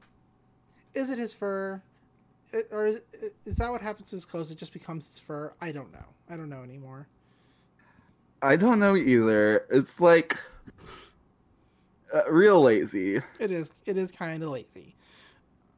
is 0.94 1.10
it 1.10 1.18
his 1.18 1.32
fur? 1.32 1.82
Or 2.70 2.86
is, 2.86 3.02
is 3.44 3.56
that 3.56 3.70
what 3.70 3.82
happens 3.82 4.08
to 4.10 4.16
his 4.16 4.24
clothes? 4.24 4.50
It 4.50 4.58
just 4.58 4.72
becomes 4.72 5.06
his 5.06 5.18
fur? 5.18 5.52
I 5.60 5.72
don't 5.72 5.92
know. 5.92 6.04
I 6.30 6.36
don't 6.36 6.48
know 6.48 6.62
anymore. 6.62 7.06
I 8.40 8.56
don't 8.56 8.78
know 8.78 8.96
either. 8.96 9.66
It's 9.70 10.00
like 10.00 10.38
uh, 12.14 12.30
real 12.30 12.60
lazy. 12.60 13.20
It 13.38 13.50
is. 13.50 13.70
It 13.84 13.96
is 13.96 14.10
kind 14.10 14.42
of 14.42 14.50
lazy. 14.50 14.94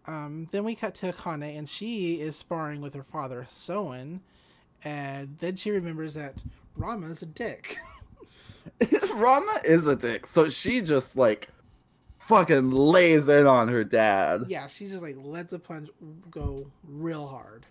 Um, 0.06 0.48
then 0.50 0.64
we 0.64 0.74
cut 0.74 0.94
to 0.96 1.12
Akane, 1.12 1.56
and 1.56 1.68
she 1.68 2.20
is 2.20 2.36
sparring 2.36 2.80
with 2.80 2.94
her 2.94 3.02
father, 3.02 3.46
Soun, 3.52 4.20
and 4.82 5.36
then 5.40 5.56
she 5.56 5.70
remembers 5.70 6.14
that 6.14 6.34
Rama's 6.80 7.22
a 7.22 7.26
dick. 7.26 7.78
Rama 9.14 9.60
is 9.64 9.86
a 9.86 9.96
dick, 9.96 10.26
so 10.26 10.48
she 10.48 10.80
just 10.80 11.16
like 11.16 11.48
fucking 12.18 12.70
lays 12.70 13.28
in 13.28 13.46
on 13.46 13.68
her 13.68 13.84
dad. 13.84 14.44
Yeah, 14.48 14.66
she 14.66 14.86
just 14.86 15.02
like 15.02 15.16
lets 15.18 15.52
a 15.52 15.58
punch 15.58 15.90
go 16.30 16.70
real 16.88 17.26
hard 17.26 17.66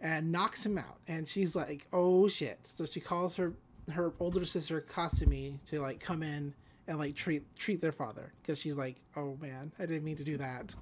and 0.00 0.32
knocks 0.32 0.66
him 0.66 0.76
out. 0.76 0.98
And 1.08 1.26
she's 1.26 1.54
like, 1.54 1.86
"Oh 1.92 2.28
shit!" 2.28 2.58
So 2.74 2.84
she 2.84 3.00
calls 3.00 3.36
her 3.36 3.52
her 3.92 4.12
older 4.20 4.44
sister 4.44 4.84
Kasumi 4.92 5.58
to 5.66 5.80
like 5.80 6.00
come 6.00 6.22
in 6.22 6.52
and 6.88 6.98
like 6.98 7.14
treat 7.14 7.44
treat 7.56 7.80
their 7.80 7.92
father 7.92 8.32
because 8.42 8.58
she's 8.58 8.76
like, 8.76 8.96
"Oh 9.16 9.38
man, 9.40 9.72
I 9.78 9.86
didn't 9.86 10.04
mean 10.04 10.16
to 10.16 10.24
do 10.24 10.36
that." 10.38 10.74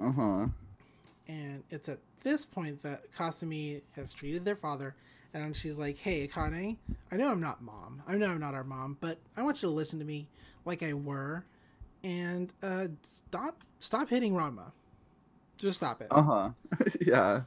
Uh 0.00 0.12
huh. 0.12 0.46
And 1.26 1.62
it's 1.70 1.88
at 1.88 1.98
this 2.22 2.44
point 2.44 2.82
that 2.82 3.10
Kasumi 3.14 3.80
has 3.92 4.12
treated 4.12 4.44
their 4.44 4.56
father, 4.56 4.94
and 5.34 5.54
she's 5.54 5.78
like, 5.78 5.98
"Hey, 5.98 6.26
Akane, 6.26 6.76
I 7.12 7.16
know 7.16 7.28
I'm 7.28 7.40
not 7.40 7.60
mom. 7.62 8.02
I 8.08 8.14
know 8.14 8.28
I'm 8.28 8.40
not 8.40 8.54
our 8.54 8.64
mom, 8.64 8.96
but 9.00 9.18
I 9.36 9.42
want 9.42 9.62
you 9.62 9.68
to 9.68 9.74
listen 9.74 9.98
to 9.98 10.04
me 10.04 10.28
like 10.64 10.82
I 10.82 10.94
were, 10.94 11.44
and 12.02 12.52
uh, 12.62 12.86
stop 13.02 13.62
stop 13.80 14.08
hitting 14.08 14.32
Ranma. 14.32 14.72
Just 15.58 15.78
stop 15.78 16.00
it." 16.00 16.08
Uh 16.10 16.22
huh. 16.22 16.50
yeah. 17.00 17.42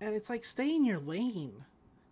And 0.00 0.14
it's 0.14 0.28
like, 0.28 0.44
stay 0.44 0.74
in 0.74 0.84
your 0.84 0.98
lane, 0.98 1.64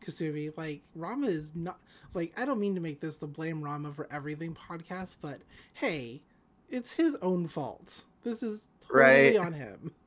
Kasumi. 0.03 0.57
Like 0.57 0.81
Rama 0.95 1.27
is 1.27 1.53
not 1.55 1.79
like 2.15 2.33
I 2.39 2.45
don't 2.47 2.61
mean 2.61 2.75
to 2.77 2.81
make 2.81 3.01
this 3.01 3.17
the 3.17 3.27
blame 3.27 3.63
Rama 3.63 3.93
for 3.93 4.09
everything 4.11 4.55
podcast, 4.55 5.17
but 5.21 5.41
hey, 5.75 6.23
it's 6.71 6.93
his 6.93 7.17
own 7.17 7.47
fault. 7.47 8.05
This 8.23 8.43
is 8.43 8.69
totally 8.81 9.37
Right. 9.37 9.37
on 9.37 9.53
him. 9.53 9.93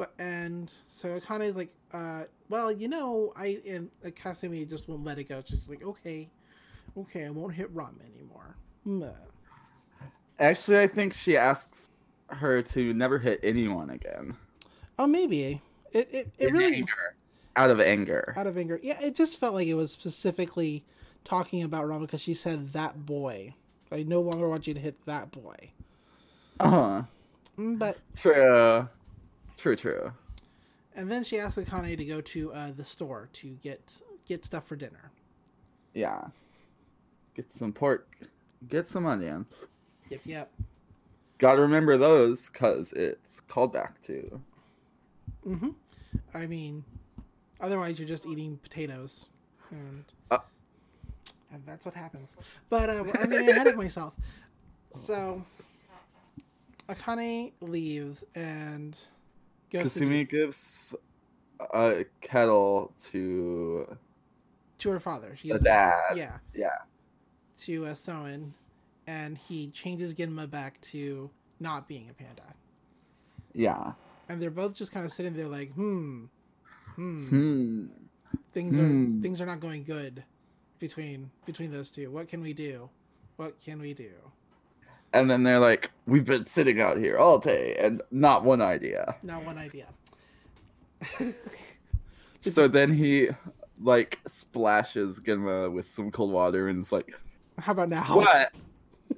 But 0.00 0.14
and 0.18 0.72
so 0.86 1.20
Akane 1.20 1.42
is 1.44 1.56
like, 1.58 1.68
uh, 1.92 2.22
well, 2.48 2.72
you 2.72 2.88
know, 2.88 3.34
I 3.36 3.60
and 3.68 3.90
uh, 4.02 4.08
Kasumi 4.08 4.66
just 4.66 4.88
won't 4.88 5.04
let 5.04 5.18
it 5.18 5.24
go. 5.24 5.42
She's 5.44 5.68
like, 5.68 5.84
okay, 5.84 6.26
okay, 6.96 7.26
I 7.26 7.30
won't 7.30 7.52
hit 7.52 7.68
Rama 7.74 7.98
anymore. 8.16 8.56
Actually, 10.38 10.80
I 10.80 10.86
think 10.86 11.12
she 11.12 11.36
asks 11.36 11.90
her 12.28 12.62
to 12.62 12.94
never 12.94 13.18
hit 13.18 13.40
anyone 13.42 13.90
again. 13.90 14.34
Oh, 14.98 15.06
maybe 15.06 15.60
it 15.92 16.08
it, 16.10 16.32
it 16.38 16.48
In 16.48 16.54
really 16.54 16.76
anger. 16.76 17.16
Out 17.56 17.68
of 17.68 17.78
anger. 17.78 18.32
out 18.38 18.46
of 18.46 18.56
anger. 18.56 18.80
Yeah, 18.82 18.98
it 19.02 19.14
just 19.14 19.38
felt 19.38 19.52
like 19.52 19.66
it 19.66 19.74
was 19.74 19.90
specifically 19.92 20.82
talking 21.24 21.62
about 21.62 21.86
Rama 21.86 22.06
because 22.06 22.22
she 22.22 22.32
said 22.32 22.72
that 22.72 23.04
boy. 23.04 23.52
I 23.92 24.04
no 24.04 24.22
longer 24.22 24.48
want 24.48 24.66
you 24.66 24.72
to 24.72 24.80
hit 24.80 25.04
that 25.04 25.30
boy. 25.30 25.72
Uh 26.58 26.70
huh. 26.70 27.02
Mm, 27.58 27.78
But 27.78 27.98
True. 28.16 28.88
True. 29.60 29.76
True. 29.76 30.12
and 30.96 31.10
then 31.10 31.22
she 31.22 31.38
asked 31.38 31.58
Akane 31.58 31.96
to 31.96 32.04
go 32.04 32.20
to 32.22 32.52
uh, 32.54 32.72
the 32.76 32.84
store 32.84 33.28
to 33.34 33.48
get 33.62 34.00
get 34.26 34.44
stuff 34.44 34.66
for 34.66 34.74
dinner. 34.76 35.10
Yeah. 35.94 36.28
Get 37.34 37.50
some 37.52 37.72
pork. 37.72 38.16
Get 38.68 38.88
some 38.88 39.06
onions. 39.06 39.46
Yep, 40.08 40.20
yep. 40.24 40.50
Gotta 41.38 41.60
remember 41.62 41.96
those, 41.96 42.48
cause 42.48 42.92
it's 42.94 43.40
called 43.40 43.72
back 43.72 44.00
to. 44.02 44.40
hmm 45.44 45.68
I 46.34 46.46
mean, 46.46 46.84
otherwise 47.60 47.98
you're 47.98 48.08
just 48.08 48.26
eating 48.26 48.58
potatoes, 48.62 49.26
and 49.70 50.04
Uh. 50.30 50.38
and 51.52 51.62
that's 51.66 51.84
what 51.84 51.94
happens. 51.94 52.30
But 52.68 52.88
uh, 52.88 53.04
I'm 53.20 53.30
getting 53.30 53.48
ahead 53.50 53.66
of 53.66 53.76
myself. 53.76 54.14
So 54.92 55.44
Akane 56.88 57.52
leaves 57.60 58.24
and 58.34 58.98
Kasumi 59.72 60.28
gives 60.28 60.94
a 61.72 62.04
kettle 62.20 62.92
to 63.10 63.96
to 64.78 64.90
her 64.90 65.00
father. 65.00 65.36
She 65.36 65.50
the 65.52 65.58
dad. 65.58 66.16
Yeah. 66.16 66.38
Yeah. 66.54 66.68
To 67.62 67.86
uh, 67.86 67.94
Soun, 67.94 68.54
and 69.06 69.36
he 69.36 69.68
changes 69.68 70.14
Genma 70.14 70.50
back 70.50 70.80
to 70.82 71.30
not 71.60 71.86
being 71.86 72.08
a 72.08 72.14
panda. 72.14 72.54
Yeah. 73.52 73.92
And 74.28 74.40
they're 74.40 74.50
both 74.50 74.74
just 74.74 74.92
kind 74.92 75.04
of 75.04 75.12
sitting 75.12 75.34
there 75.34 75.48
like, 75.48 75.72
hmm, 75.72 76.24
hmm, 76.94 77.28
Hmm. 77.28 77.86
things 78.52 78.76
Hmm. 78.76 79.18
are 79.18 79.22
things 79.22 79.40
are 79.40 79.46
not 79.46 79.60
going 79.60 79.84
good 79.84 80.24
between 80.78 81.30
between 81.46 81.70
those 81.70 81.90
two. 81.90 82.10
What 82.10 82.28
can 82.28 82.40
we 82.40 82.52
do? 82.52 82.88
What 83.36 83.60
can 83.60 83.80
we 83.80 83.92
do? 83.94 84.12
And 85.12 85.28
then 85.28 85.42
they're 85.42 85.58
like, 85.58 85.90
"We've 86.06 86.24
been 86.24 86.46
sitting 86.46 86.80
out 86.80 86.96
here 86.96 87.18
all 87.18 87.38
day, 87.38 87.76
and 87.78 88.00
not 88.10 88.44
one 88.44 88.60
idea." 88.60 89.16
Not 89.22 89.44
one 89.44 89.58
idea. 89.58 89.86
So 92.40 92.68
then 92.68 92.90
he 92.90 93.28
like 93.80 94.18
splashes 94.26 95.20
Genma 95.20 95.70
with 95.72 95.86
some 95.86 96.10
cold 96.10 96.32
water 96.32 96.68
and 96.68 96.80
is 96.80 96.92
like, 96.92 97.18
How 97.58 97.72
about 97.72 97.88
now? 97.88 98.02
"What? 98.16 98.52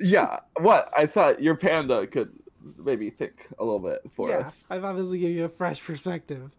yeah, 0.01 0.41
what? 0.61 0.91
I 0.97 1.07
thought 1.07 1.41
your 1.41 1.57
panda 1.57 2.07
could 2.07 2.33
maybe 2.79 3.11
think 3.11 3.49
a 3.59 3.65
little 3.65 3.79
bit 3.79 4.01
for 4.15 4.29
yeah, 4.29 4.39
us." 4.39 4.65
I 4.71 4.81
thought 4.81 4.97
this 4.97 5.09
would 5.09 5.21
give 5.21 5.31
you 5.31 5.45
a 5.45 5.49
fresh 5.49 5.83
perspective. 5.83 6.51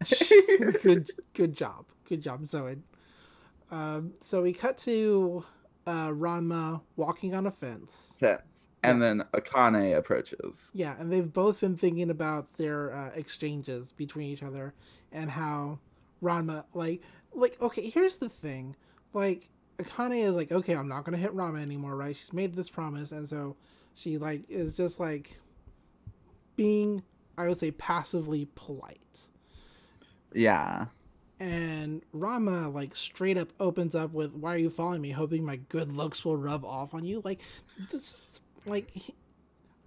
good, 0.82 1.10
good 1.34 1.54
job, 1.54 1.86
good 2.08 2.22
job, 2.22 2.46
Zoe. 2.46 2.76
Um, 3.70 4.14
so 4.20 4.42
we 4.42 4.52
cut 4.52 4.78
to 4.78 5.44
uh, 5.86 6.08
Ranma 6.08 6.80
walking 6.96 7.34
on 7.34 7.46
a 7.46 7.50
fence. 7.50 8.16
Fence. 8.20 8.68
And 8.84 9.02
then 9.02 9.24
Akane 9.32 9.96
approaches. 9.96 10.70
Yeah, 10.74 10.94
and 10.98 11.12
they've 11.12 11.32
both 11.32 11.60
been 11.60 11.76
thinking 11.76 12.10
about 12.10 12.52
their 12.56 12.94
uh, 12.94 13.10
exchanges 13.14 13.92
between 13.92 14.30
each 14.30 14.42
other 14.42 14.74
and 15.12 15.30
how 15.30 15.78
Ranma, 16.22 16.64
like, 16.74 17.02
like 17.32 17.60
okay, 17.60 17.88
here's 17.88 18.18
the 18.18 18.28
thing, 18.28 18.76
like 19.12 19.48
Akane 19.78 20.22
is 20.22 20.34
like, 20.34 20.52
okay, 20.52 20.74
I'm 20.74 20.88
not 20.88 21.04
gonna 21.04 21.16
hit 21.16 21.34
Ranma 21.34 21.60
anymore, 21.60 21.96
right? 21.96 22.14
She's 22.14 22.32
made 22.32 22.54
this 22.54 22.68
promise, 22.68 23.12
and 23.12 23.28
so 23.28 23.56
she 23.94 24.18
like 24.18 24.42
is 24.48 24.76
just 24.76 25.00
like 25.00 25.38
being, 26.56 27.02
I 27.36 27.48
would 27.48 27.58
say, 27.58 27.70
passively 27.72 28.48
polite. 28.54 29.22
Yeah. 30.32 30.86
And 31.40 32.02
Rama 32.12 32.68
like 32.70 32.94
straight 32.94 33.36
up 33.36 33.48
opens 33.58 33.94
up 33.94 34.12
with, 34.12 34.32
"Why 34.34 34.54
are 34.54 34.58
you 34.58 34.70
following 34.70 35.02
me? 35.02 35.10
Hoping 35.10 35.44
my 35.44 35.56
good 35.56 35.92
looks 35.92 36.24
will 36.24 36.36
rub 36.36 36.64
off 36.64 36.94
on 36.94 37.04
you." 37.04 37.20
Like, 37.24 37.40
this 37.90 38.02
is 38.02 38.40
like 38.66 38.90
he- 38.90 39.14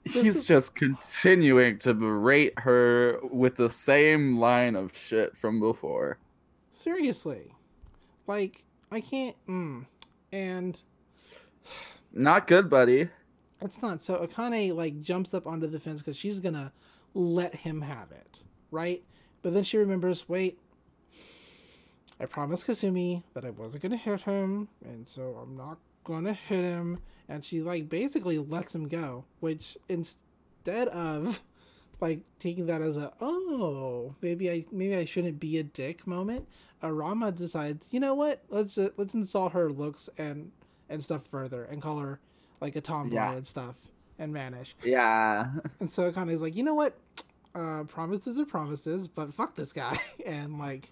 He's 0.05 0.45
just 0.45 0.73
continuing 0.73 1.79
to 1.79 1.93
berate 1.93 2.57
her 2.59 3.19
with 3.29 3.57
the 3.57 3.69
same 3.69 4.37
line 4.39 4.77
of 4.77 4.95
shit 4.95 5.35
from 5.35 5.59
before. 5.59 6.17
seriously, 6.71 7.51
like 8.25 8.63
I 8.89 9.01
can't. 9.01 9.35
Mm. 9.49 9.85
And 10.31 10.79
Not 12.13 12.47
good, 12.47 12.69
buddy. 12.69 13.09
it's 13.61 13.81
not 13.81 14.01
so. 14.01 14.25
Akane 14.25 14.73
like 14.75 15.01
jumps 15.01 15.33
up 15.33 15.45
onto 15.45 15.67
the 15.67 15.79
fence 15.79 16.01
because 16.01 16.15
she's 16.15 16.39
gonna 16.39 16.71
let 17.13 17.53
him 17.53 17.81
have 17.81 18.11
it, 18.13 18.41
right? 18.71 19.03
But 19.41 19.53
then 19.53 19.63
she 19.65 19.77
remembers, 19.77 20.29
wait. 20.29 20.57
I 22.19 22.25
promised 22.25 22.65
Kasumi 22.65 23.23
that 23.33 23.43
I 23.45 23.49
wasn't 23.51 23.83
gonna 23.83 23.97
hit 23.97 24.21
him, 24.21 24.69
and 24.85 25.07
so 25.07 25.37
I'm 25.43 25.55
not 25.57 25.77
gonna 26.05 26.33
hit 26.33 26.63
him. 26.63 26.99
And 27.29 27.43
she 27.43 27.61
like 27.61 27.89
basically 27.89 28.37
lets 28.37 28.73
him 28.73 28.87
go, 28.87 29.25
which 29.41 29.77
instead 29.89 30.87
of 30.89 31.41
like 31.99 32.19
taking 32.39 32.67
that 32.67 32.81
as 32.81 32.95
a 32.97 33.11
oh 33.21 34.15
maybe 34.21 34.49
I 34.51 34.65
maybe 34.71 34.95
I 34.95 35.05
shouldn't 35.05 35.39
be 35.39 35.57
a 35.57 35.63
dick 35.63 36.05
moment. 36.07 36.47
Arama 36.83 37.35
decides, 37.35 37.89
you 37.91 37.99
know 37.99 38.13
what? 38.13 38.43
Let's 38.49 38.77
uh, 38.77 38.89
let's 38.97 39.13
insult 39.13 39.51
her 39.53 39.69
looks 39.71 40.09
and 40.17 40.51
and 40.89 41.03
stuff 41.03 41.25
further 41.29 41.63
and 41.65 41.81
call 41.81 41.97
her 41.99 42.19
like 42.61 42.75
a 42.75 42.81
tomboy 42.81 43.15
Yeah. 43.15 43.33
and 43.33 43.45
stuff 43.47 43.75
and 44.19 44.31
vanish. 44.33 44.75
Yeah. 44.83 45.47
And 45.79 45.89
so 45.91 46.09
Akane's 46.11 46.41
like, 46.41 46.55
you 46.55 46.63
know 46.63 46.75
what? 46.75 46.95
Uh, 47.55 47.83
promises 47.85 48.39
are 48.39 48.45
promises, 48.45 49.07
but 49.07 49.33
fuck 49.33 49.55
this 49.55 49.73
guy. 49.73 49.97
And 50.25 50.57
like, 50.59 50.91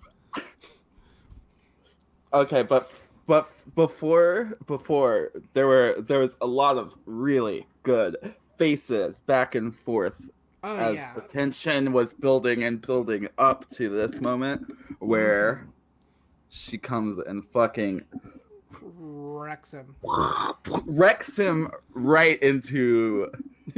Okay, 2.33 2.63
but 2.63 2.91
but 3.27 3.49
before 3.75 4.57
before 4.67 5.31
there 5.53 5.67
were 5.67 5.95
there 5.99 6.19
was 6.19 6.35
a 6.41 6.47
lot 6.47 6.77
of 6.77 6.95
really 7.05 7.65
good 7.83 8.17
faces 8.57 9.19
back 9.21 9.55
and 9.55 9.75
forth 9.75 10.29
oh 10.63 10.75
as 10.75 10.95
yeah, 10.95 11.13
the 11.13 11.21
tension 11.21 11.91
was 11.91 12.13
building 12.13 12.63
and 12.63 12.81
building 12.81 13.27
up 13.37 13.67
to 13.69 13.89
this 13.89 14.21
moment 14.21 14.65
where 14.99 15.67
she 16.49 16.77
comes 16.77 17.17
and 17.17 17.45
fucking 17.51 18.01
wrecks 18.81 19.71
him. 19.73 19.95
wrecks 20.85 21.37
him 21.37 21.69
right 21.93 22.41
into 22.41 23.29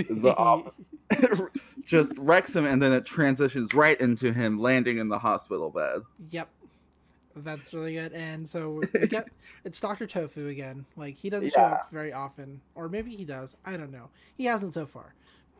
the 0.09 0.35
op- 0.35 0.75
just 1.83 2.17
wrecks 2.19 2.55
him 2.55 2.65
and 2.65 2.81
then 2.81 2.91
it 2.91 3.05
transitions 3.05 3.73
right 3.73 3.99
into 3.99 4.31
him 4.31 4.59
landing 4.59 4.97
in 4.97 5.09
the 5.09 5.19
hospital 5.19 5.69
bed. 5.69 6.01
Yep. 6.29 6.49
That's 7.43 7.73
really 7.73 7.93
good. 7.95 8.13
And 8.13 8.47
so 8.47 8.81
we 9.01 9.07
get 9.07 9.27
it's 9.63 9.79
Dr. 9.79 10.07
Tofu 10.07 10.47
again. 10.47 10.85
Like 10.95 11.15
he 11.15 11.29
doesn't 11.29 11.51
show 11.53 11.61
up 11.61 11.87
very 11.91 12.13
often. 12.13 12.61
Or 12.75 12.89
maybe 12.89 13.15
he 13.15 13.25
does. 13.25 13.55
I 13.65 13.77
don't 13.77 13.91
know. 13.91 14.09
He 14.35 14.45
hasn't 14.45 14.73
so 14.73 14.85
far. 14.85 15.13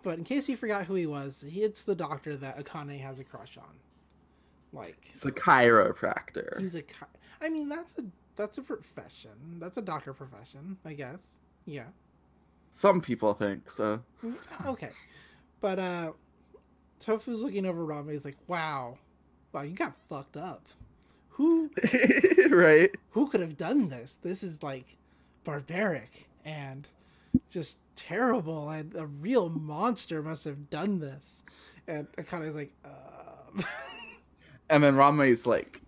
But 0.03 0.17
in 0.19 0.23
case 0.23 0.47
you 0.47 0.55
forgot 0.55 0.85
who 0.85 0.93
he 0.95 1.05
was, 1.07 1.43
he, 1.47 1.63
it's 1.63 1.83
the 1.83 1.95
doctor 1.95 2.35
that 2.37 2.57
Akane 2.63 2.99
has 3.01 3.19
a 3.19 3.23
crush 3.23 3.57
on. 3.57 3.73
Like 4.73 4.97
It's 5.13 5.25
a 5.25 5.31
chiropractor. 5.31 6.59
he's 6.59 6.75
a 6.75 6.81
chi- 6.83 7.05
I 7.41 7.49
mean 7.49 7.69
that's 7.69 7.97
a 7.97 8.03
that's 8.35 8.57
a 8.57 8.61
profession. 8.61 9.31
That's 9.59 9.77
a 9.77 9.81
doctor 9.81 10.13
profession, 10.13 10.77
I 10.85 10.93
guess. 10.93 11.37
Yeah. 11.65 11.85
Some 12.69 13.01
people 13.01 13.33
think 13.33 13.71
so. 13.71 14.01
Mm, 14.23 14.35
Okay. 14.67 14.91
But 15.61 15.79
uh 15.79 16.11
Tofu's 16.99 17.41
looking 17.41 17.65
over 17.65 17.85
Rama, 17.85 18.11
he's 18.11 18.25
like, 18.25 18.37
Wow. 18.47 18.97
Wow, 19.53 19.61
you 19.61 19.73
got 19.75 19.93
fucked 20.09 20.37
up. 20.37 20.67
Who 21.37 21.69
right? 22.49 22.89
who 23.11 23.27
could 23.27 23.41
have 23.41 23.57
done 23.57 23.89
this? 23.89 24.17
This 24.23 24.41
is 24.41 24.63
like 24.63 24.97
barbaric 25.43 26.27
and 26.43 26.87
just 27.49 27.79
terrible, 27.95 28.69
and 28.71 28.95
a 28.95 29.05
real 29.05 29.49
monster 29.49 30.23
must 30.23 30.45
have 30.45 30.71
done 30.71 30.99
this. 30.99 31.43
And 31.87 32.11
Akane's 32.13 32.55
like, 32.55 32.73
um... 32.83 33.63
And 34.69 34.83
then 34.83 34.95
Ramai's 34.95 35.45
like 35.45 35.79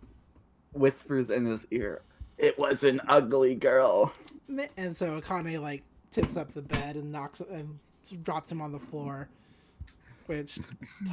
whispers 0.71 1.29
in 1.29 1.43
his 1.45 1.67
ear, 1.71 2.01
"It 2.37 2.57
was 2.57 2.83
an 2.83 3.01
ugly 3.09 3.55
girl." 3.55 4.13
and 4.77 4.95
so 4.95 5.19
Akane 5.19 5.59
like 5.59 5.83
tips 6.11 6.37
up 6.37 6.53
the 6.53 6.61
bed 6.61 6.95
and 6.95 7.11
knocks 7.11 7.41
and 7.41 7.77
drops 8.23 8.49
him 8.49 8.61
on 8.61 8.71
the 8.71 8.79
floor. 8.79 9.27
Which, 10.27 10.59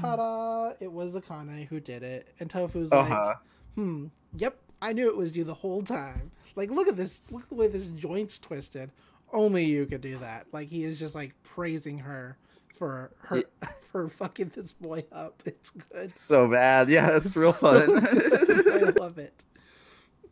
ta-da! 0.01 0.75
It 0.79 0.93
was 0.93 1.17
Akane 1.17 1.67
who 1.67 1.81
did 1.81 2.05
it, 2.05 2.35
and 2.39 2.49
Tofu's 2.51 2.93
Uh 2.93 2.99
like. 2.99 3.37
"Hmm, 3.77 4.07
yep, 4.37 4.59
I 4.83 4.93
knew 4.93 5.09
it 5.09 5.17
was 5.17 5.37
you 5.37 5.45
the 5.45 5.55
whole 5.55 5.83
time." 5.83 6.33
Like, 6.57 6.71
look 6.71 6.89
at 6.89 6.97
this! 6.97 7.23
Look 7.31 7.45
at 7.45 7.49
the 7.51 7.55
way 7.55 7.69
this 7.69 7.87
joint's 7.87 8.39
twisted. 8.39 8.91
Only 9.33 9.65
you 9.65 9.87
could 9.87 10.01
do 10.01 10.19
that. 10.19 10.47
Like, 10.53 10.69
he 10.69 10.85
is 10.85 10.99
just 10.99 11.15
like 11.15 11.33
praising 11.45 11.99
her 11.99 12.37
for 12.77 13.11
her 13.19 13.45
for 13.91 14.09
fucking 14.09 14.53
this 14.55 14.73
boy 14.73 15.05
up. 15.13 15.43
It's 15.45 15.71
good. 15.71 16.11
So 16.11 16.49
bad. 16.49 16.89
Yeah, 16.89 17.17
it's 17.17 17.37
real 17.37 17.53
fun. 17.53 17.83
I 18.07 18.93
love 18.99 19.19
it. 19.19 19.45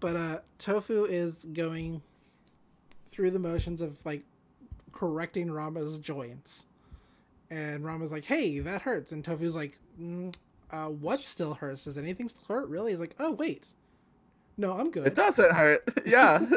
But 0.01 0.17
uh 0.17 0.39
Tofu 0.59 1.05
is 1.05 1.47
going 1.53 2.03
through 3.11 3.31
the 3.31 3.39
motions 3.39 3.81
of 3.81 4.05
like 4.05 4.23
correcting 4.93 5.51
Rama's 5.51 5.99
joints. 5.99 6.67
And 7.51 7.85
Rama's 7.85 8.13
like, 8.13 8.25
"Hey, 8.25 8.59
that 8.61 8.83
hurts." 8.83 9.13
And 9.13 9.25
Tofu's 9.25 9.55
like, 9.55 9.79
mm, 10.01 10.35
uh, 10.71 10.87
"What 10.89 11.21
still 11.21 11.55
hurts? 11.55 11.85
Does 11.85 11.99
anything 11.99 12.29
still 12.29 12.45
hurt? 12.49 12.69
Really?" 12.69 12.93
He's 12.93 13.01
like, 13.01 13.15
"Oh, 13.19 13.33
wait, 13.33 13.69
no, 14.57 14.73
I'm 14.73 14.91
good." 14.91 15.07
it 15.07 15.15
doesn't 15.15 15.53
hurt. 15.53 15.83
Yeah. 16.07 16.45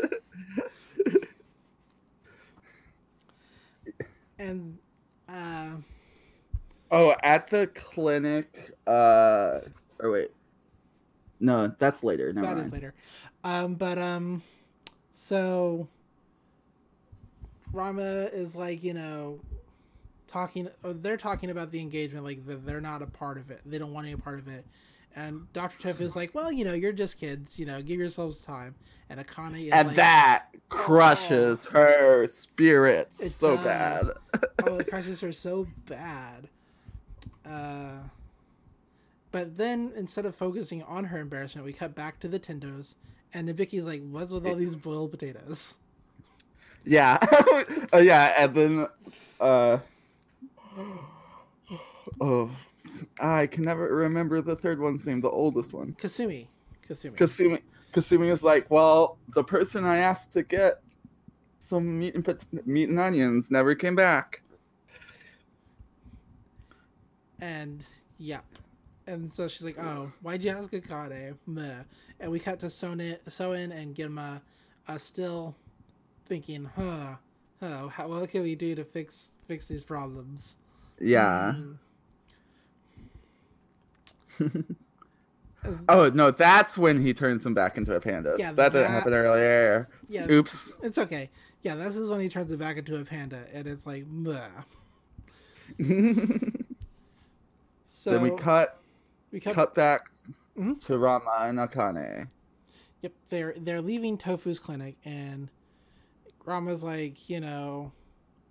And 4.40 4.78
uh, 5.28 5.70
oh, 6.92 7.16
at 7.24 7.50
the 7.50 7.68
clinic. 7.68 8.72
Uh, 8.86 9.60
or 10.00 10.12
wait. 10.12 10.32
No, 11.40 11.74
that's 11.80 12.04
later. 12.04 12.34
Never 12.34 12.48
that 12.48 12.58
is 12.66 12.72
later. 12.72 12.94
Um, 13.44 13.76
but 13.76 13.98
um, 13.98 14.42
so 15.14 15.88
Rama 17.72 18.30
is 18.32 18.56
like, 18.56 18.84
you 18.84 18.94
know, 18.94 19.40
talking. 20.28 20.70
They're 20.84 21.18
talking 21.18 21.50
about 21.50 21.72
the 21.72 21.80
engagement, 21.80 22.24
like 22.26 22.40
they're 22.66 22.82
not 22.82 23.02
a 23.02 23.08
part 23.08 23.38
of 23.38 23.52
it. 23.52 23.62
They 23.66 23.78
don't 23.78 23.94
want 23.94 24.08
any 24.08 24.16
part 24.16 24.40
of 24.40 24.48
it. 24.48 24.66
And 25.16 25.52
Doctor 25.54 25.78
tiff 25.80 26.00
is 26.02 26.16
like, 26.16 26.36
well, 26.36 26.52
you 26.52 26.64
know, 26.64 26.74
you're 26.74 26.92
just 26.92 27.20
kids. 27.20 27.58
You 27.58 27.66
know, 27.66 27.82
give 27.82 28.00
yourselves 28.00 28.40
time. 28.40 28.76
And 29.10 29.20
Akane 29.20 29.66
is 29.68 29.72
and 29.72 29.88
like, 29.88 29.96
that 29.96 30.46
crushes 30.70 31.68
her 31.70 32.28
spirit 32.28 33.12
It 33.20 33.30
so 33.30 33.56
does. 33.56 33.64
bad. 34.34 34.44
oh, 34.68 34.76
it 34.78 34.88
crushes 34.90 35.20
her 35.22 35.32
so 35.32 35.66
bad. 35.88 36.50
Uh, 37.46 38.00
but 39.32 39.58
then 39.58 39.94
instead 39.96 40.26
of 40.26 40.36
focusing 40.36 40.84
on 40.84 41.04
her 41.06 41.20
embarrassment, 41.20 41.66
we 41.66 41.74
cut 41.74 41.96
back 41.96 42.20
to 42.20 42.28
the 42.28 42.40
Tendos, 42.40 42.96
and 43.34 43.48
Nabiki's 43.48 43.86
like, 43.86 44.02
"What's 44.10 44.32
with 44.32 44.46
all 44.46 44.56
these 44.56 44.76
boiled 44.76 45.12
potatoes?" 45.12 45.80
Yeah. 46.86 47.18
oh 47.94 47.98
yeah, 48.00 48.34
and 48.38 48.54
then 48.54 48.88
uh 49.40 49.78
Oh 52.22 52.50
I 53.20 53.48
can 53.48 53.66
never 53.66 53.94
remember 53.94 54.42
the 54.42 54.56
third 54.56 54.80
one's 54.80 55.06
name, 55.06 55.20
the 55.22 55.30
oldest 55.30 55.74
one. 55.74 55.96
Kasumi, 56.00 56.48
Kasumi. 56.88 57.16
Kasumi 57.16 57.62
Kasumi 57.94 58.32
is 58.32 58.44
like, 58.44 58.70
well, 58.72 59.18
the 59.36 59.44
person 59.44 59.84
I 59.84 59.98
asked 59.98 60.32
to 60.34 60.44
get 60.44 60.82
some 61.60 62.00
meat 62.00 62.16
and 62.16 62.24
pot- 62.24 62.46
meat 62.66 62.90
and 62.90 63.00
onions 63.00 63.52
never 63.52 63.76
came 63.76 63.96
back. 63.96 64.42
and 67.40 67.84
yeah, 68.18 68.40
and 69.06 69.32
so 69.32 69.48
she's 69.48 69.64
like, 69.64 69.78
"Oh, 69.80 70.12
why'd 70.22 70.44
you 70.44 70.52
ask 70.52 70.72
Akane?" 70.72 71.38
Meh. 71.46 71.84
And 72.20 72.32
we 72.32 72.40
cut 72.40 72.60
to 72.62 72.68
Sonin, 72.68 73.20
Soun 73.30 73.72
and 73.72 73.96
Genma, 73.96 74.42
uh, 74.88 74.98
still 74.98 75.56
thinking, 76.26 76.66
"Huh, 76.76 77.16
huh, 77.60 77.88
how, 77.90 78.08
what 78.08 78.30
can 78.30 78.42
we 78.42 78.56
do 78.56 78.74
to 78.76 78.84
fix 78.84 79.30
fix 79.48 79.66
these 79.66 79.84
problems?" 79.84 80.58
Yeah. 81.00 81.54
Mm. 81.58 81.78
As- 84.40 84.64
Oh 85.90 86.10
no, 86.10 86.32
that's 86.32 86.78
when 86.78 87.02
he 87.02 87.14
turns 87.14 87.46
him 87.46 87.54
back 87.54 87.78
into 87.78 87.94
a 87.94 88.00
panda. 88.00 88.36
Yeah, 88.40 88.54
that 88.54 88.72
didn't 88.72 88.90
happen 88.92 89.14
earlier. 89.14 89.90
Yeah. 90.08 90.26
Oops. 90.30 90.78
It's 90.82 90.98
okay. 90.98 91.30
Yeah, 91.62 91.76
this 91.76 91.98
is 91.98 92.10
when 92.10 92.22
he 92.22 92.30
turns 92.30 92.54
it 92.54 92.58
back 92.60 92.78
into 92.78 92.96
a 92.98 93.04
panda, 93.04 93.44
and 93.52 93.68
it's 93.68 93.86
like, 93.86 94.06
Meh. 94.08 94.40
then 95.78 96.54
we 98.22 98.32
cut 98.32 98.80
we 99.34 99.42
cut. 99.42 99.56
cut 99.56 99.76
back 99.76 100.10
Mhm. 100.58 100.80
to 100.86 100.98
Rama 100.98 101.36
and 101.42 101.58
Akane. 101.60 102.30
Yep, 103.02 103.14
they're 103.30 103.54
they're 103.58 103.82
leaving 103.82 104.18
Tofu's 104.18 104.60
clinic, 104.60 104.96
and 105.04 105.50
Rama's 106.46 106.82
like, 106.84 107.30
you 107.30 107.42
know, 107.42 107.92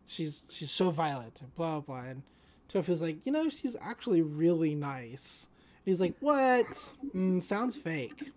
she's 0.06 0.46
she's 0.50 0.70
so 0.70 0.90
violent, 0.90 1.40
blah 1.56 1.80
blah. 1.80 2.00
blah. 2.02 2.10
And 2.10 2.22
Tofu's 2.68 3.02
like, 3.02 3.24
you 3.24 3.32
know, 3.32 3.48
she's 3.48 3.76
actually 3.80 4.22
really 4.22 4.74
nice. 4.74 5.48
And 5.84 5.92
he's 5.92 6.00
like, 6.00 6.14
what? 6.20 6.66
Mm, 7.14 7.42
sounds 7.42 7.76
fake. 7.76 8.32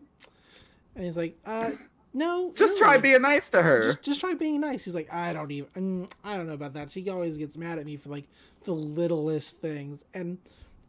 And 0.96 1.04
he's 1.04 1.18
like, 1.18 1.38
uh, 1.46 1.72
no. 2.14 2.52
Just 2.56 2.78
try 2.78 2.98
being 2.98 3.22
nice 3.22 3.50
to 3.52 3.62
her. 3.62 3.82
just 3.84 4.04
just 4.04 4.20
try 4.20 4.34
being 4.34 4.62
nice. 4.62 4.86
He's 4.86 4.96
like, 4.96 5.12
I 5.14 5.34
don't 5.34 5.52
even, 5.52 5.70
mm, 6.08 6.12
I 6.24 6.38
don't 6.38 6.48
know 6.48 6.54
about 6.54 6.74
that. 6.74 6.92
She 6.92 7.08
always 7.10 7.38
gets 7.38 7.58
mad 7.58 7.80
at 7.80 7.86
me 7.86 7.98
for 7.98 8.10
like 8.10 8.26
the 8.66 8.74
littlest 8.74 9.58
things. 9.58 10.04
And 10.14 10.38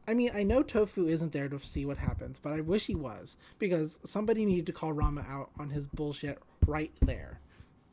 I 0.08 0.14
mean, 0.14 0.30
I 0.34 0.42
know 0.42 0.62
Tofu 0.62 1.06
isn't 1.06 1.32
there 1.32 1.48
to 1.48 1.58
see 1.60 1.84
what 1.84 1.98
happens, 1.98 2.38
but 2.38 2.52
I 2.52 2.60
wish 2.60 2.86
he 2.86 2.94
was 2.94 3.36
because 3.58 4.00
somebody 4.04 4.44
needed 4.44 4.66
to 4.66 4.72
call 4.72 4.92
Rama 4.92 5.24
out 5.28 5.50
on 5.58 5.70
his 5.70 5.86
bullshit 5.86 6.38
right 6.66 6.92
there. 7.02 7.40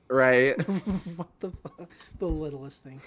Right. 0.09 0.59
what 1.17 1.27
the 1.39 1.51
fuck? 1.51 1.89
The 2.19 2.27
littlest 2.27 2.83
things. 2.83 3.03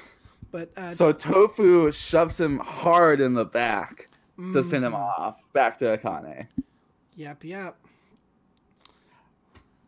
But 0.51 0.71
uh, 0.77 0.91
So 0.91 1.13
Tofu 1.13 1.93
shoves 1.93 2.41
him 2.41 2.59
hard 2.59 3.21
in 3.21 3.35
the 3.35 3.45
back 3.45 4.09
to 4.53 4.63
send 4.63 4.85
him 4.85 4.93
mm, 4.93 4.97
off 4.97 5.41
back 5.53 5.79
to 5.79 5.97
Akane. 5.97 6.47
Yep, 7.15 7.45
yep. 7.45 7.77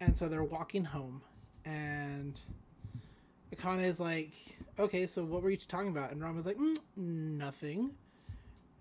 And 0.00 0.16
so 0.16 0.28
they're 0.28 0.44
walking 0.44 0.84
home, 0.84 1.22
and 1.64 2.38
Akane 3.54 3.84
is 3.84 3.98
like, 3.98 4.32
"Okay, 4.78 5.06
so 5.06 5.24
what 5.24 5.42
were 5.42 5.50
you 5.50 5.56
talking 5.56 5.88
about?" 5.88 6.12
And 6.12 6.20
Rama's 6.20 6.44
like, 6.44 6.58
mm, 6.58 6.76
"Nothing." 6.96 7.92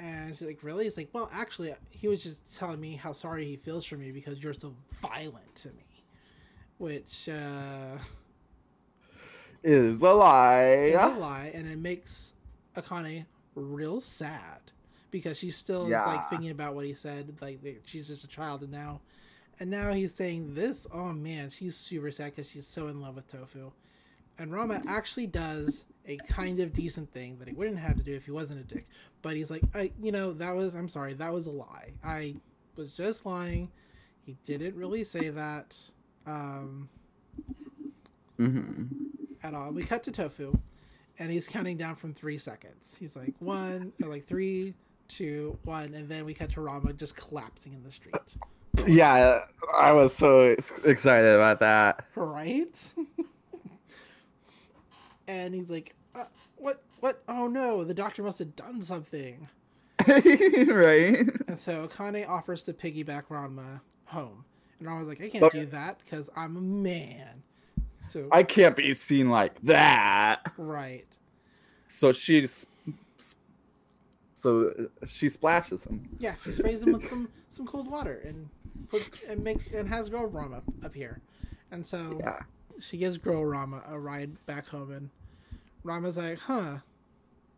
And 0.02 0.36
she's 0.36 0.48
like, 0.48 0.64
really? 0.64 0.86
He's 0.86 0.98
like, 0.98 1.10
well, 1.14 1.30
actually, 1.32 1.76
he 1.92 2.08
was 2.08 2.24
just 2.24 2.58
telling 2.58 2.80
me 2.80 2.96
how 2.96 3.14
sorry 3.14 3.46
he 3.46 3.56
feels 3.56 3.86
for 3.86 3.98
me 3.98 4.12
because 4.12 4.44
you're 4.44 4.54
so 4.54 4.74
violent 5.00 5.54
to 5.58 5.68
me. 5.70 5.86
Which 6.80 7.30
uh, 7.30 8.00
Is 9.64 10.02
a 10.02 10.12
lie. 10.14 10.64
is 10.66 10.96
a 10.96 11.08
lie, 11.10 11.52
and 11.54 11.70
it 11.70 11.78
makes 11.78 12.34
Akane 12.76 13.26
real 13.56 14.02
sad 14.02 14.60
because 15.12 15.38
she 15.38 15.52
still 15.52 15.84
is 15.84 15.90
Yeah. 15.92 16.06
like 16.06 16.30
thinking 16.30 16.50
about 16.50 16.74
what 16.74 16.86
he 16.86 16.94
said. 16.94 17.38
Like 17.42 17.60
she's 17.86 18.08
just 18.08 18.24
a 18.24 18.28
child, 18.28 18.64
and 18.64 18.72
now, 18.72 19.02
and 19.60 19.70
now 19.70 19.92
he's 19.94 20.14
saying 20.14 20.56
this. 20.56 20.88
Oh 20.92 21.14
man, 21.14 21.50
she's 21.52 21.76
super 21.76 22.12
sad 22.12 22.32
because 22.36 22.50
she's 22.50 22.66
so 22.66 22.88
in 22.88 23.02
love 23.02 23.16
with 23.16 23.28
Tofu. 23.32 23.72
And 24.40 24.52
Rama 24.52 24.82
actually 24.88 25.28
does 25.28 25.86
a 26.08 26.18
kind 26.28 26.60
of 26.62 26.74
decent 26.74 27.12
thing 27.14 27.38
that 27.38 27.48
he 27.48 27.54
wouldn't 27.54 27.78
have 27.78 27.98
to 27.98 28.04
do 28.04 28.14
if 28.14 28.26
he 28.26 28.32
wasn't 28.32 28.62
a 28.62 28.64
dick. 28.64 28.88
But 29.22 29.36
he's 29.36 29.52
like, 29.52 29.62
I, 29.76 29.92
you 30.02 30.12
know, 30.12 30.34
that 30.34 30.56
was. 30.56 30.74
I'm 30.74 30.90
sorry, 30.90 31.14
that 31.14 31.32
was 31.32 31.46
a 31.46 31.52
lie. 31.52 31.92
I 32.04 32.36
was 32.76 32.94
just 32.94 33.26
lying. 33.28 33.70
He 34.26 34.36
didn't 34.46 34.76
really 34.76 35.04
say 35.04 35.30
that. 35.30 35.78
Um, 36.26 36.90
hmm 38.38 38.86
at 39.44 39.54
all. 39.54 39.72
We 39.72 39.84
cut 39.84 40.04
to 40.04 40.12
Tofu, 40.12 40.58
and 41.20 41.32
he's 41.32 41.48
counting 41.48 41.78
down 41.78 41.96
from 41.96 42.14
three 42.14 42.38
seconds. 42.38 42.96
He's 43.00 43.16
like 43.16 43.34
one, 43.40 43.94
or 44.02 44.10
like 44.10 44.28
three, 44.28 44.74
two, 45.08 45.58
one, 45.64 45.94
and 45.94 46.08
then 46.08 46.26
we 46.26 46.34
cut 46.34 46.52
to 46.52 46.62
Rama 46.62 46.94
just 46.94 47.16
collapsing 47.16 47.74
in 47.74 47.84
the 47.84 47.92
street. 47.92 48.16
Yeah, 48.88 49.42
I 49.76 49.92
was 49.92 50.14
so 50.14 50.56
excited 50.86 51.36
about 51.36 51.60
that. 51.60 52.06
Right? 52.16 52.94
and 55.28 55.54
he's 55.54 55.70
like, 55.70 55.96
uh, 56.16 56.26
"What? 56.58 56.84
What? 57.00 57.22
Oh 57.28 57.48
no! 57.48 57.84
The 57.84 57.94
doctor 57.94 58.24
must 58.24 58.40
have 58.40 58.56
done 58.56 58.82
something." 58.82 59.48
right? 60.08 61.28
And 61.48 61.58
so 61.58 61.88
Akane 61.88 62.28
offers 62.28 62.64
to 62.64 62.74
piggyback 62.74 63.26
Ranma 63.30 63.82
home, 64.06 64.46
and 64.80 64.90
I 64.90 64.98
was 64.98 65.08
like, 65.08 65.22
"I 65.22 65.30
can't 65.30 65.52
do 65.52 65.66
that 65.68 66.00
because 66.04 66.30
I'm 66.36 66.58
a 66.58 66.62
man." 66.62 67.44
So 68.02 68.28
I 68.32 68.44
can't 68.44 68.76
be 68.76 68.94
seen 68.94 69.30
like 69.30 69.60
that. 69.62 70.42
right. 70.58 71.06
So 71.88 72.12
she's 72.12 72.66
so 74.34 74.72
she 75.06 75.30
splashes 75.30 75.84
him. 75.84 76.08
Yeah, 76.20 76.36
she 76.44 76.52
sprays 76.52 76.82
him 76.82 76.94
with 76.94 77.08
some 77.08 77.30
some 77.50 77.66
cold 77.68 77.90
water 77.90 78.24
and 78.26 78.50
put 78.90 79.08
and 79.28 79.44
makes 79.44 79.68
and 79.74 79.88
has 79.88 80.10
Girl 80.10 80.26
Rama 80.26 80.62
up 80.84 80.94
here, 80.96 81.20
and 81.72 81.86
so 81.86 82.18
Yeah. 82.20 82.40
she 82.80 82.98
gives 82.98 83.18
Girl 83.18 83.46
Rama 83.46 83.84
a 83.88 84.00
ride 84.00 84.44
back 84.46 84.68
home, 84.68 84.92
and 84.92 85.10
Rama's 85.84 86.18
like, 86.18 86.40
"Huh, 86.40 86.78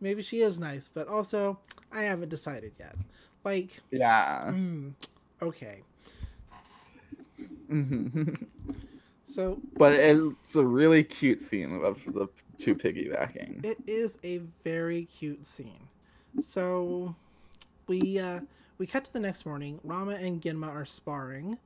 maybe 0.00 0.22
she 0.22 0.40
is 0.40 0.58
nice, 0.58 0.88
but 0.92 1.08
also 1.08 1.58
I 1.90 2.02
haven't 2.02 2.28
decided 2.28 2.72
yet." 2.78 2.96
Like, 3.44 3.70
Yeah. 3.90 4.44
mm, 4.52 4.92
okay, 5.40 5.80
hmm 7.68 8.08
so 9.34 9.58
But 9.76 9.94
it's 9.94 10.54
a 10.54 10.64
really 10.64 11.02
cute 11.02 11.40
scene 11.40 11.82
of 11.84 12.04
the 12.04 12.28
two 12.56 12.76
piggybacking. 12.76 13.64
it 13.64 13.78
is 13.86 14.16
a 14.22 14.38
very 14.62 15.06
cute 15.06 15.44
scene. 15.44 15.88
So 16.40 17.16
we 17.88 18.18
uh, 18.20 18.40
we 18.78 18.86
cut 18.86 19.04
to 19.06 19.12
the 19.12 19.20
next 19.20 19.44
morning. 19.44 19.80
Rama 19.82 20.12
and 20.12 20.40
Genma 20.40 20.68
are 20.68 20.84
sparring. 20.84 21.58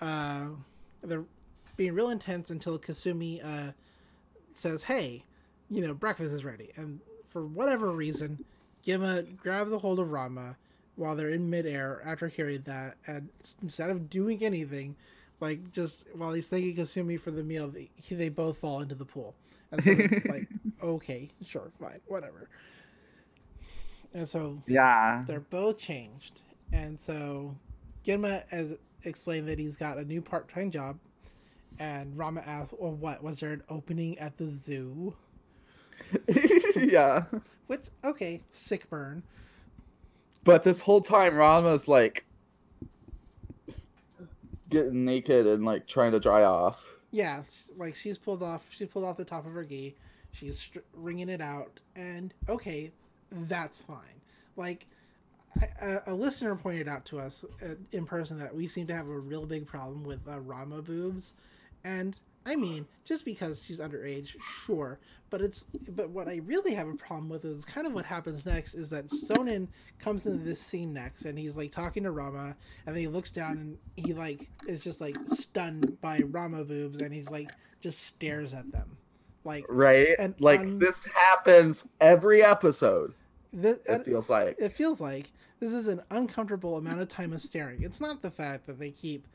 Uh, 0.00 0.46
they're 1.02 1.24
being 1.76 1.94
real 1.94 2.10
intense 2.10 2.50
until 2.50 2.78
Kasumi 2.78 3.44
uh, 3.44 3.72
says, 4.54 4.84
"Hey, 4.84 5.24
you 5.68 5.82
know 5.82 5.94
breakfast 5.94 6.32
is 6.32 6.44
ready." 6.44 6.70
And 6.76 7.00
for 7.28 7.44
whatever 7.44 7.90
reason, 7.90 8.44
Genma 8.86 9.36
grabs 9.36 9.72
a 9.72 9.78
hold 9.78 9.98
of 9.98 10.12
Rama 10.12 10.56
while 10.94 11.16
they're 11.16 11.30
in 11.30 11.50
midair 11.50 12.02
after 12.04 12.28
hearing 12.28 12.62
that, 12.66 12.96
and 13.06 13.30
instead 13.62 13.90
of 13.90 14.08
doing 14.10 14.44
anything, 14.44 14.94
like 15.40 15.72
just 15.72 16.06
while 16.14 16.32
he's 16.32 16.46
thanking 16.46 16.76
Kasumi 16.76 17.18
for 17.18 17.30
the 17.30 17.42
meal, 17.42 17.68
they, 17.68 17.90
they 18.10 18.28
both 18.28 18.58
fall 18.58 18.80
into 18.80 18.94
the 18.94 19.04
pool. 19.04 19.34
And 19.72 19.82
so, 19.82 19.92
like, 20.30 20.48
okay, 20.82 21.30
sure, 21.46 21.70
fine, 21.80 22.00
whatever. 22.06 22.48
And 24.12 24.28
so 24.28 24.62
Yeah. 24.66 25.24
they're 25.26 25.40
both 25.40 25.78
changed. 25.78 26.42
And 26.72 26.98
so 26.98 27.56
Genma 28.04 28.44
has 28.48 28.76
explained 29.04 29.48
that 29.48 29.58
he's 29.58 29.76
got 29.76 29.98
a 29.98 30.04
new 30.04 30.20
part 30.20 30.48
time 30.52 30.70
job. 30.70 30.98
And 31.78 32.16
Rama 32.18 32.42
asks, 32.44 32.74
Well, 32.78 32.92
what? 32.92 33.22
Was 33.22 33.40
there 33.40 33.52
an 33.52 33.62
opening 33.68 34.18
at 34.18 34.36
the 34.36 34.48
zoo? 34.48 35.14
yeah. 36.76 37.24
Which, 37.68 37.82
okay, 38.04 38.42
sick 38.50 38.88
burn. 38.90 39.22
But 40.44 40.64
this 40.64 40.80
whole 40.80 41.00
time 41.00 41.36
Rama's 41.36 41.86
like 41.86 42.24
getting 44.70 45.04
naked 45.04 45.46
and 45.46 45.64
like 45.64 45.86
trying 45.86 46.12
to 46.12 46.20
dry 46.20 46.44
off. 46.44 46.82
Yeah, 47.10 47.38
s- 47.40 47.70
like 47.76 47.94
she's 47.94 48.16
pulled 48.16 48.42
off, 48.42 48.64
she 48.70 48.86
pulled 48.86 49.04
off 49.04 49.16
the 49.16 49.24
top 49.24 49.46
of 49.46 49.52
her 49.52 49.64
gi. 49.64 49.96
She's 50.32 50.60
str- 50.60 50.78
wringing 50.94 51.28
it 51.28 51.40
out. 51.40 51.80
And 51.96 52.32
okay, 52.48 52.92
that's 53.32 53.82
fine. 53.82 54.20
Like, 54.56 54.86
a 56.06 56.14
listener 56.14 56.54
pointed 56.54 56.86
out 56.86 57.04
to 57.06 57.18
us 57.18 57.44
uh, 57.64 57.74
in 57.92 58.04
person 58.06 58.38
that 58.38 58.54
we 58.54 58.68
seem 58.68 58.86
to 58.86 58.94
have 58.94 59.08
a 59.08 59.18
real 59.18 59.46
big 59.46 59.66
problem 59.66 60.04
with 60.04 60.20
uh, 60.28 60.38
Rama 60.40 60.80
boobs, 60.82 61.34
and 61.82 62.16
I 62.50 62.56
mean, 62.56 62.84
just 63.04 63.24
because 63.24 63.62
she's 63.62 63.78
underage, 63.78 64.34
sure, 64.42 64.98
but 65.30 65.40
it's 65.40 65.66
but 65.90 66.10
what 66.10 66.26
I 66.26 66.40
really 66.44 66.74
have 66.74 66.88
a 66.88 66.94
problem 66.96 67.28
with 67.28 67.44
is 67.44 67.64
kind 67.64 67.86
of 67.86 67.92
what 67.92 68.04
happens 68.04 68.44
next 68.44 68.74
is 68.74 68.90
that 68.90 69.06
Sonin 69.06 69.68
comes 70.00 70.26
into 70.26 70.42
this 70.42 70.60
scene 70.60 70.92
next, 70.92 71.22
and 71.26 71.38
he's 71.38 71.56
like 71.56 71.70
talking 71.70 72.02
to 72.02 72.10
Rama, 72.10 72.56
and 72.86 72.96
then 72.96 73.00
he 73.00 73.06
looks 73.06 73.30
down 73.30 73.52
and 73.58 73.78
he 73.94 74.12
like 74.14 74.50
is 74.66 74.82
just 74.82 75.00
like 75.00 75.16
stunned 75.26 76.00
by 76.00 76.18
Rama 76.30 76.64
boobs, 76.64 77.00
and 77.00 77.14
he's 77.14 77.30
like 77.30 77.52
just 77.80 78.00
stares 78.00 78.52
at 78.52 78.70
them, 78.72 78.96
like 79.44 79.64
Right? 79.68 80.08
And 80.18 80.34
like 80.40 80.60
on- 80.60 80.80
this 80.80 81.04
happens 81.04 81.84
every 82.00 82.42
episode. 82.42 83.14
this, 83.52 83.78
It 83.86 84.04
feels 84.04 84.28
like. 84.28 84.56
it 84.58 84.72
feels 84.72 85.00
like 85.00 85.30
this 85.60 85.72
is 85.72 85.86
an 85.86 86.02
uncomfortable 86.10 86.78
amount 86.78 87.00
of 87.00 87.08
time 87.08 87.32
of 87.32 87.40
staring. 87.40 87.82
It's 87.84 88.00
not 88.00 88.22
the 88.22 88.30
fact 88.32 88.66
that 88.66 88.78
they 88.80 88.90
keep 88.90 89.28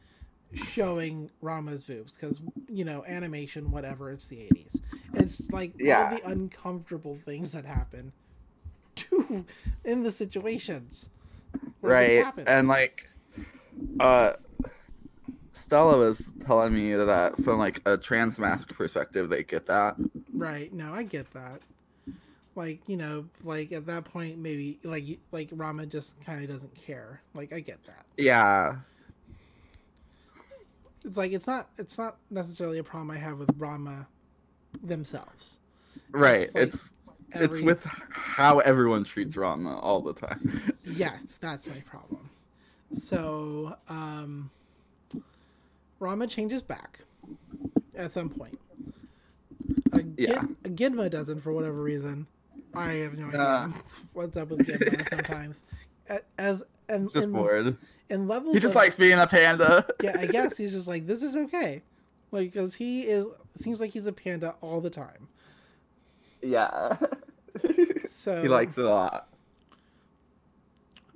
showing 0.53 1.29
Rama's 1.41 1.83
boobs 1.83 2.13
because 2.13 2.39
you 2.69 2.85
know 2.85 3.03
animation, 3.05 3.71
whatever. 3.71 4.11
It's 4.11 4.27
the 4.27 4.41
eighties. 4.41 4.79
It's 5.13 5.51
like 5.51 5.73
Yeah. 5.79 6.09
all 6.11 6.17
the 6.17 6.25
uncomfortable 6.29 7.17
things 7.25 7.51
that 7.51 7.65
happen 7.65 8.11
to 8.95 9.45
in 9.83 10.03
the 10.03 10.11
situations 10.11 11.09
right 11.81 12.25
and 12.47 12.67
like 12.67 13.09
uh 13.99 14.33
stella 15.51 15.97
was 15.97 16.33
telling 16.45 16.73
me 16.73 16.93
that 16.95 17.35
from 17.43 17.59
like 17.59 17.81
a 17.85 17.97
trans 17.97 18.39
mask 18.39 18.69
perspective 18.73 19.29
they 19.29 19.43
get 19.43 19.65
that 19.65 19.95
right. 20.33 20.71
No, 20.73 20.93
I 20.93 21.03
get 21.03 21.31
that. 21.33 21.61
Like 22.55 22.79
you 22.87 22.95
know, 22.97 23.25
like 23.43 23.71
at 23.73 23.85
that 23.87 24.05
point, 24.05 24.37
maybe 24.37 24.79
like 24.83 25.19
like 25.31 25.49
Rama 25.51 25.85
just 25.85 26.19
kind 26.21 26.43
of 26.43 26.49
doesn't 26.49 26.73
care. 26.75 27.21
Like 27.33 27.51
I 27.51 27.59
get 27.59 27.83
that. 27.85 28.05
yeah 28.17 28.75
it's 31.05 31.17
like 31.17 31.31
it's 31.31 31.47
not 31.47 31.69
it's 31.77 31.97
not 31.97 32.17
necessarily 32.29 32.79
a 32.79 32.83
problem 32.83 33.11
I 33.11 33.17
have 33.19 33.37
with 33.39 33.49
Rama 33.57 34.07
themselves. 34.83 35.59
right 36.11 36.49
It's 36.53 36.53
like 36.55 36.63
it's 36.63 36.93
every- 37.31 37.45
it's 37.45 37.61
with 37.61 37.83
how 38.11 38.59
everyone 38.59 39.03
treats 39.03 39.37
rama 39.37 39.79
all 39.79 40.01
the 40.01 40.13
time 40.13 40.73
Yes, 40.83 41.37
that's 41.39 41.67
my 41.67 41.81
problem. 41.85 42.29
So, 42.91 43.75
um 43.89 44.49
Rama 45.99 46.27
changes 46.27 46.61
back 46.61 46.99
at 47.95 48.11
some 48.11 48.29
point. 48.29 48.59
A 49.93 50.03
Yeah. 50.17 50.43
Genma 50.63 51.09
doesn't 51.09 51.39
for 51.41 51.51
whatever 51.53 51.81
reason. 51.81 52.27
I 52.73 52.93
have 52.95 53.17
no 53.17 53.27
idea 53.27 53.41
Uh. 53.41 53.69
what's 54.13 54.35
up 54.37 54.49
with 54.49 54.59
Genma 54.67 55.07
sometimes. 55.09 55.63
As 56.37 56.63
and 56.89 57.11
just 57.11 57.31
bored. 57.31 57.77
in 58.09 58.27
levels 58.27 58.53
he 58.53 58.59
just 58.59 58.71
of- 58.71 58.75
likes 58.75 58.95
being 58.95 59.17
a 59.19 59.27
panda. 59.27 59.85
Yeah, 60.03 60.17
I 60.19 60.27
guess. 60.27 60.57
He's 60.57 60.71
just 60.73 60.87
like 60.87 61.05
this 61.07 61.23
is 61.23 61.35
okay. 61.35 61.81
Like 62.31 62.53
cuz 62.53 62.75
he 62.75 63.03
is 63.03 63.27
seems 63.57 63.79
like 63.79 63.91
he's 63.91 64.05
a 64.07 64.13
panda 64.13 64.55
all 64.61 64.81
the 64.81 64.89
time. 64.89 65.27
yeah. 66.41 66.97
So 68.09 68.41
he 68.43 68.47
likes 68.47 68.77
it 68.77 68.85
a 68.85 68.89
lot. 68.89 69.29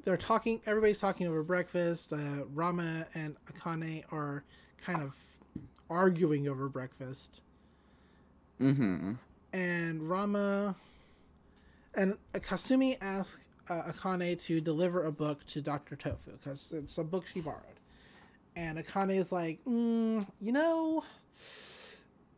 They're 0.05 0.17
talking 0.17 0.62
everybody's 0.65 0.99
talking 0.99 1.27
over 1.27 1.43
breakfast. 1.43 2.13
Uh, 2.13 2.45
rama 2.53 3.05
and 3.13 3.36
akane 3.51 4.03
are 4.12 4.43
kind 4.82 5.01
of 5.03 5.15
arguing 5.89 6.47
over 6.47 6.69
breakfast. 6.69 7.41
Mm-hmm. 8.62 9.13
And 9.53 10.10
rama 10.10 10.75
and 11.95 12.17
kasumi 12.34 12.97
asks 13.01 13.39
uh, 13.69 13.91
akane 13.91 14.41
to 14.41 14.60
deliver 14.62 15.05
a 15.05 15.12
book 15.12 15.45
to 15.45 15.62
dr 15.62 15.95
tofu 15.95 16.32
because 16.32 16.71
it's 16.71 16.97
a 16.97 17.03
book 17.03 17.25
she 17.27 17.39
borrowed 17.41 17.79
and 18.55 18.77
akane 18.77 19.15
is 19.15 19.32
like 19.32 19.63
mm, 19.65 20.25
you 20.41 20.51
know 20.51 21.03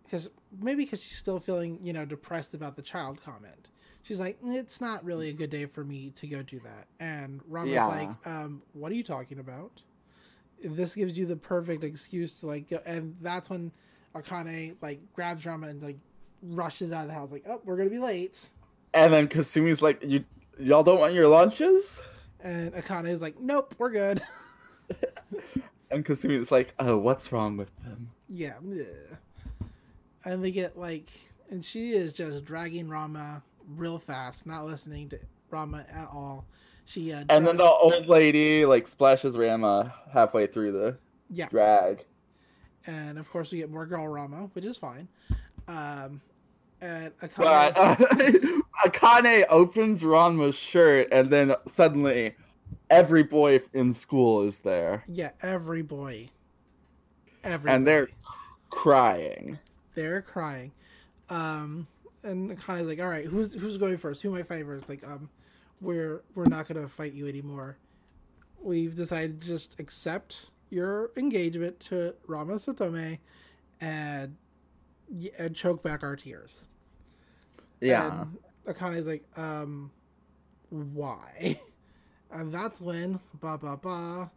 because 0.04 0.30
maybe 0.60 0.84
because 0.84 1.02
she's 1.02 1.17
still 1.17 1.39
feeling 1.39 1.80
you 1.82 1.94
know 1.94 2.06
depressed 2.06 2.54
about 2.54 2.76
the 2.76 2.82
child 2.82 3.22
comment 3.24 3.70
she's 4.04 4.20
like, 4.20 4.38
it's 4.44 4.82
not 4.82 5.04
really 5.04 5.30
a 5.30 5.34
good 5.34 5.50
day 5.50 5.65
for 5.65 5.84
me 5.84 6.12
to 6.15 6.28
go 6.28 6.41
do 6.41 6.60
that. 6.60 6.88
And 7.00 7.41
Rama's 7.48 7.72
Yeah. 7.72 7.88
like, 7.88 8.28
um, 8.28 8.62
what 8.74 8.91
are 8.91 8.96
you 8.96 9.04
talking 9.04 9.39
about? 9.39 9.82
This 10.63 10.96
gives 10.96 11.17
you 11.17 11.26
the 11.26 11.36
perfect 11.36 11.84
excuse 11.84 12.39
to 12.41 12.48
like 12.48 12.70
go, 12.70 12.80
and 12.86 13.15
that's 13.22 13.50
when 13.50 13.72
Akane 14.15 14.76
like 14.82 15.00
grabs 15.13 15.46
Rama 15.46 15.67
and 15.67 15.82
like 15.82 15.98
rushes 16.44 16.91
out 16.91 17.04
of 17.04 17.08
the 17.08 17.13
house, 17.13 17.32
like, 17.32 17.46
oh, 17.48 17.62
we're 17.63 17.78
gonna 17.78 17.89
be 17.89 17.98
late. 17.98 18.50
And 18.94 19.12
then 19.12 19.28
Kasumi's 19.28 19.82
like, 19.82 20.04
"You 20.04 20.24
y'all 20.60 20.84
don't 20.84 21.00
want 21.00 21.14
your 21.14 21.28
lunches?" 21.28 22.00
And 22.44 22.74
Akane 22.74 23.08
is 23.10 23.22
like, 23.22 23.40
nope, 23.40 23.76
we're 23.78 23.92
good. 23.92 24.22
And 25.92 26.06
Kasumi's 26.06 26.52
like, 26.52 26.74
"Oh, 26.80 26.98
what's 26.98 27.32
wrong 27.34 27.58
with 27.58 27.70
them?" 27.84 28.12
yeah. 28.30 28.54
And 30.24 30.44
they 30.44 30.52
get 30.52 30.78
like, 30.78 31.10
and 31.50 31.64
she 31.66 31.92
is 31.92 32.14
just 32.14 32.46
dragging 32.46 32.88
Rama 32.88 33.44
real 33.76 34.00
fast, 34.00 34.48
not 34.48 34.66
listening 34.66 35.10
to 35.10 35.20
Rama 35.50 35.86
at 35.92 36.08
all. 36.08 36.46
She 36.86 37.12
uh, 37.12 37.26
And 37.28 37.46
then 37.46 37.58
the 37.58 37.64
old 37.64 38.08
lady 38.08 38.66
like 38.66 38.88
splashes 38.88 39.38
Rama 39.38 39.94
halfway 40.14 40.48
through 40.48 40.72
the 40.72 40.98
yeah, 41.30 41.50
drag. 41.50 42.06
and 42.88 43.18
of 43.18 43.30
course 43.30 43.52
we 43.52 43.58
get 43.58 43.70
more 43.70 43.86
girl 43.86 44.08
Rama, 44.08 44.50
which 44.54 44.64
is 44.64 44.78
fine. 44.78 45.10
Um, 45.68 46.22
and 46.82 47.17
Akane, 47.20 47.36
But 47.38 47.78
uh, 47.78 47.96
Akane 48.89 49.46
opens 49.50 50.04
Ranma's 50.04 50.56
shirt, 50.56 51.08
and 51.12 51.30
then 51.30 51.56
suddenly, 51.67 52.36
every 52.89 53.24
boy 53.24 53.62
in 53.74 53.94
school 53.94 54.41
is 54.44 54.60
there, 54.60 55.04
yeah, 55.08 55.32
every 55.41 55.84
boy, 55.84 56.30
every 57.44 57.72
and 57.72 57.86
they're 57.86 58.10
crying. 58.70 59.60
they're 59.94 60.22
crying. 60.22 60.72
Um, 61.30 61.88
and 62.24 62.52
Akane's 62.58 62.88
like, 62.88 63.00
all 63.00 63.08
right, 63.08 63.26
who's 63.26 63.54
who's 63.54 63.78
going 63.78 63.98
first? 63.98 64.22
Who 64.22 64.34
am 64.34 64.39
I 64.39 64.44
fighting 64.44 64.65
first? 64.65 64.89
Like, 64.89 65.08
um, 65.08 65.30
we're 65.80 66.24
we're 66.36 66.46
not 66.46 66.67
gonna 66.67 66.88
fight 66.88 67.13
you 67.13 67.28
anymore. 67.28 67.78
We've 68.62 68.96
decided 68.96 69.41
to 69.41 69.48
just 69.48 69.80
accept 69.80 70.48
your 70.70 71.12
engagement 71.17 71.80
to 71.82 72.15
Rama 72.28 72.56
Saotome, 72.56 73.20
and 73.80 74.36
and 75.38 75.56
choke 75.56 75.84
back 75.84 76.04
our 76.04 76.15
tears. 76.15 76.67
Yeah. 77.82 78.22
And 78.22 78.38
Akane's 78.76 79.08
like, 79.08 79.24
um, 79.38 79.91
why? 80.70 81.60
And 82.34 82.50
that's 82.54 82.80
when 82.80 83.20
ba 83.41 83.58
ba 83.58 83.76
ba. 83.76 84.32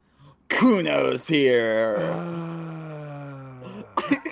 Kuno's 0.49 1.29
here, 1.29 1.95
Uh, 1.97 3.83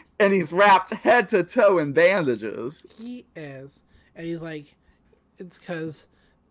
and 0.19 0.33
he's 0.33 0.53
wrapped 0.53 0.91
head 0.91 1.29
to 1.29 1.45
toe 1.45 1.79
in 1.79 1.93
bandages. 1.93 2.85
he 2.99 3.25
is, 3.37 3.81
and 4.17 4.27
he's 4.27 4.43
like, 4.43 4.75
it's 5.39 5.59
because 5.61 6.07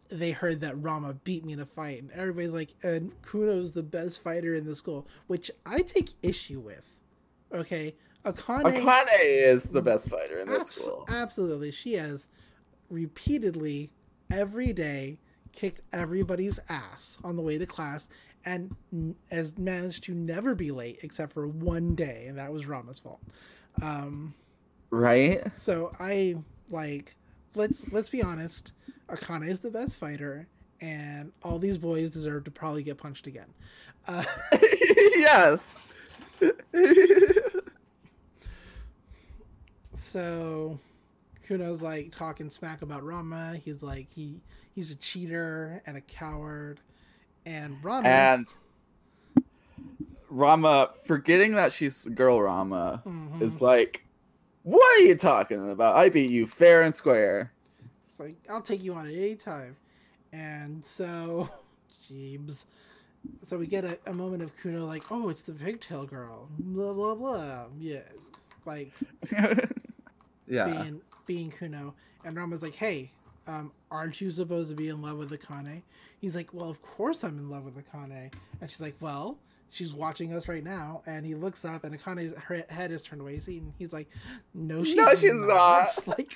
they 0.08 0.32
heard 0.32 0.62
that 0.62 0.82
Rama 0.82 1.14
beat 1.26 1.44
me 1.44 1.52
in 1.52 1.60
a 1.60 1.66
fight, 1.66 2.02
and 2.02 2.12
everybody's 2.12 2.54
like, 2.54 2.70
and 2.82 3.12
Kuno's 3.24 3.74
the 3.74 3.84
best 3.84 4.24
fighter 4.24 4.56
in 4.56 4.66
the 4.66 4.76
school, 4.76 5.06
which 5.28 5.52
I 5.66 5.82
take 5.82 6.10
issue 6.24 6.60
with. 6.62 6.86
Okay, 7.54 7.94
Akane, 8.26 8.64
Akane 8.64 9.08
is 9.22 9.64
the 9.64 9.82
best 9.82 10.10
fighter 10.10 10.40
in 10.40 10.48
this 10.48 10.62
abs- 10.62 10.76
school. 10.76 11.06
absolutely, 11.10 11.72
she 11.72 11.94
has 11.96 12.28
repeatedly 12.92 13.90
every 14.32 14.74
day 14.74 15.18
kicked 15.52 15.82
everybody's 15.92 16.60
ass 16.70 17.18
on 17.24 17.36
the 17.36 17.42
way 17.42 17.58
to 17.58 17.66
class 17.66 18.08
and 18.46 18.74
has 19.32 19.58
managed 19.58 20.04
to 20.04 20.14
never 20.14 20.56
be 20.56 20.72
late 20.72 21.00
except 21.04 21.32
for 21.34 21.48
one 21.48 21.96
day 21.96 22.26
and 22.28 22.38
that 22.38 22.52
was 22.52 22.66
Rama's 22.66 23.00
fault. 23.00 23.22
Um 23.82 24.34
Right? 24.90 25.42
so 25.56 25.92
I 26.00 26.36
like 26.70 27.16
let's 27.56 27.90
let's 27.92 28.10
be 28.10 28.22
honest, 28.22 28.72
Akane 29.10 29.48
is 29.48 29.60
the 29.60 29.72
best 29.72 29.98
fighter 29.98 30.48
and 30.82 31.32
all 31.44 31.60
these 31.60 31.78
boys 31.78 32.10
deserve 32.10 32.44
to 32.46 32.52
probably 32.52 32.84
get 32.84 32.98
punched 32.98 33.28
again. 33.28 33.54
Uh, 34.08 34.24
yes. 35.16 35.76
so 39.94 40.80
Kuno's 41.52 41.82
like 41.82 42.12
talking 42.14 42.50
smack 42.50 42.82
about 42.82 43.04
Rama. 43.04 43.58
He's 43.62 43.84
like 43.84 44.08
he 44.10 44.40
he's 44.74 44.90
a 44.92 44.96
cheater 44.96 45.84
and 45.86 45.98
a 45.98 46.02
coward. 46.02 46.80
And 47.46 47.84
Rama 47.84 48.08
and 48.08 48.48
Rama, 50.30 50.92
forgetting 51.06 51.56
that 51.56 51.74
she's 51.74 52.06
girl 52.06 52.42
Rama, 52.42 53.02
Mhm. 53.06 53.42
is 53.42 53.60
like, 53.60 54.06
"What 54.64 54.82
are 54.98 55.02
you 55.04 55.16
talking 55.16 55.70
about? 55.72 55.98
I 55.98 56.08
beat 56.08 56.32
you 56.32 56.46
fair 56.46 56.84
and 56.84 56.96
square." 56.96 57.52
It's 58.08 58.18
like, 58.18 58.38
I'll 58.50 58.62
take 58.62 58.82
you 58.82 58.94
on 58.94 59.08
at 59.08 59.14
any 59.14 59.36
time. 59.36 59.76
And 60.32 60.86
so, 60.86 61.50
Jeebs. 62.02 62.64
So 63.46 63.58
we 63.58 63.68
get 63.68 63.84
a, 63.84 64.00
a 64.08 64.14
moment 64.14 64.42
of 64.42 64.56
Kuno 64.58 64.86
like, 64.86 65.04
oh, 65.12 65.28
it's 65.28 65.42
the 65.42 65.52
pigtail 65.52 66.06
girl. 66.06 66.48
Blah, 66.60 66.94
blah, 66.94 67.16
blah. 67.16 67.66
Yeah. 67.78 68.00
Like, 68.66 68.94
yeah. 70.48 70.66
being, 70.82 71.02
being 71.32 71.50
Kuno. 71.50 71.94
And 72.26 72.36
Rama's 72.36 72.62
like, 72.62 72.76
hey, 72.76 73.10
um, 73.48 73.72
aren't 73.90 74.20
you 74.20 74.30
supposed 74.30 74.70
to 74.70 74.76
be 74.76 74.90
in 74.90 75.02
love 75.02 75.18
with 75.18 75.32
Akane? 75.32 75.82
He's 76.20 76.36
like, 76.36 76.54
well, 76.54 76.70
of 76.70 76.82
course 76.82 77.24
I'm 77.24 77.38
in 77.38 77.50
love 77.50 77.64
with 77.64 77.76
Akane. 77.78 78.34
And 78.60 78.70
she's 78.70 78.82
like, 78.82 78.96
well, 79.00 79.38
she's 79.70 79.94
watching 79.94 80.34
us 80.34 80.50
right 80.50 80.64
now. 80.64 81.04
And 81.06 81.26
he 81.26 81.34
looks 81.34 81.64
up, 81.64 81.86
and 81.86 81.98
Akane's 81.98 82.36
her 82.36 82.66
head 82.70 82.92
is 82.92 83.02
turned 83.02 83.22
away. 83.22 83.40
And 83.48 83.72
he's 83.80 83.94
like, 83.94 84.10
no, 84.54 84.84
she's, 84.84 84.96
No, 84.96 85.16
she's 85.16 85.34
not. 85.34 85.88
Like, 86.06 86.36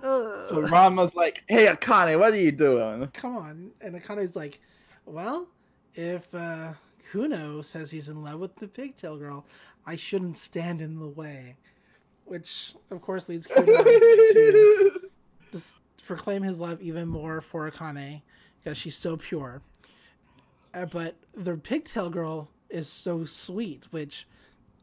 So. 0.00 0.60
Rama's 0.70 1.16
like, 1.16 1.42
"Hey, 1.48 1.66
Akane, 1.66 2.16
what 2.20 2.32
are 2.32 2.36
you 2.36 2.52
doing?" 2.52 3.08
come 3.08 3.36
on. 3.36 3.70
And 3.80 4.00
Akane's 4.00 4.36
like, 4.36 4.60
well, 5.04 5.48
if 5.96 6.32
uh, 6.32 6.74
Kuno 7.10 7.62
says 7.62 7.90
he's 7.90 8.08
in 8.08 8.22
love 8.22 8.38
with 8.38 8.54
the 8.54 8.68
pigtail 8.68 9.16
girl, 9.16 9.44
I 9.84 9.96
shouldn't 9.96 10.36
stand 10.36 10.80
in 10.80 11.00
the 11.00 11.08
way. 11.08 11.56
Which, 12.28 12.74
of 12.90 13.00
course, 13.00 13.28
leads 13.28 13.46
to 13.46 15.00
dis- 15.52 15.74
proclaim 16.06 16.42
his 16.42 16.60
love 16.60 16.80
even 16.82 17.08
more 17.08 17.40
for 17.40 17.70
Akane 17.70 18.22
because 18.58 18.76
she's 18.76 18.96
so 18.96 19.16
pure. 19.16 19.62
Uh, 20.74 20.84
but 20.84 21.16
the 21.32 21.56
pigtail 21.56 22.10
girl 22.10 22.50
is 22.68 22.88
so 22.88 23.24
sweet, 23.24 23.86
which, 23.90 24.28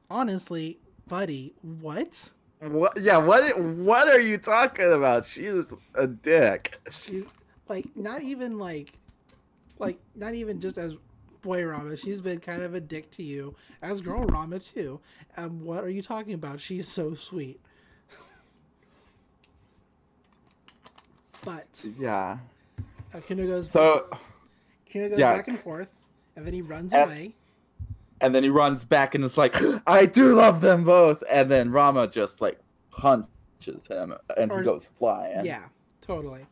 honestly, 0.10 0.80
buddy, 1.08 1.54
what? 1.62 2.32
What? 2.60 2.98
Yeah. 3.00 3.18
What? 3.18 3.60
What 3.60 4.08
are 4.08 4.20
you 4.20 4.38
talking 4.40 4.92
about? 4.92 5.26
She's 5.26 5.74
a 5.94 6.08
dick. 6.08 6.80
She's 6.90 7.26
like 7.68 7.86
not 7.96 8.24
even 8.24 8.58
like, 8.58 8.94
like 9.78 10.00
not 10.16 10.34
even 10.34 10.60
just 10.60 10.78
as 10.78 10.98
boy 11.46 11.62
Ranma. 11.62 11.98
She's 11.98 12.20
been 12.20 12.40
kind 12.40 12.64
of 12.64 12.74
a 12.74 12.82
dick 12.82 13.12
to 13.12 13.24
you 13.24 13.56
as 13.82 14.02
girl 14.02 14.26
Ranma 14.26 14.62
too. 14.74 15.00
And 15.38 15.62
what 15.62 15.84
are 15.84 15.90
you 15.90 16.02
talking 16.02 16.34
about? 16.34 16.60
She's 16.60 16.88
so 16.88 17.14
sweet. 17.14 17.62
But 21.44 21.86
Yeah. 22.00 22.40
uh, 23.14 23.20
Kuno 23.22 23.46
goes. 23.46 23.70
So, 23.70 24.08
Kuno 24.92 25.10
goes 25.10 25.20
yeah. 25.20 25.36
back 25.36 25.48
and 25.48 25.60
forth, 25.60 25.90
and 26.36 26.46
then 26.46 26.54
he 26.54 26.62
runs 26.62 26.92
And- 26.94 27.04
away. 27.10 27.36
and 28.20 28.34
then 28.34 28.42
he 28.44 28.50
runs 28.50 28.84
back 28.84 29.14
and 29.14 29.24
is 29.24 29.38
like, 29.38 29.56
"I 29.86 30.08
do 30.08 30.34
love 30.36 30.62
them 30.62 30.84
both." 30.84 31.24
And 31.30 31.50
then 31.52 31.70
Ranma 31.70 32.12
just 32.12 32.42
like 32.42 32.60
punches 32.90 33.86
him, 33.88 34.16
and 34.36 34.52
Or- 34.52 34.60
he 34.60 34.66
goes 34.66 34.90
flying. 34.90 35.46
Yeah, 35.46 35.66
totally. 36.02 36.48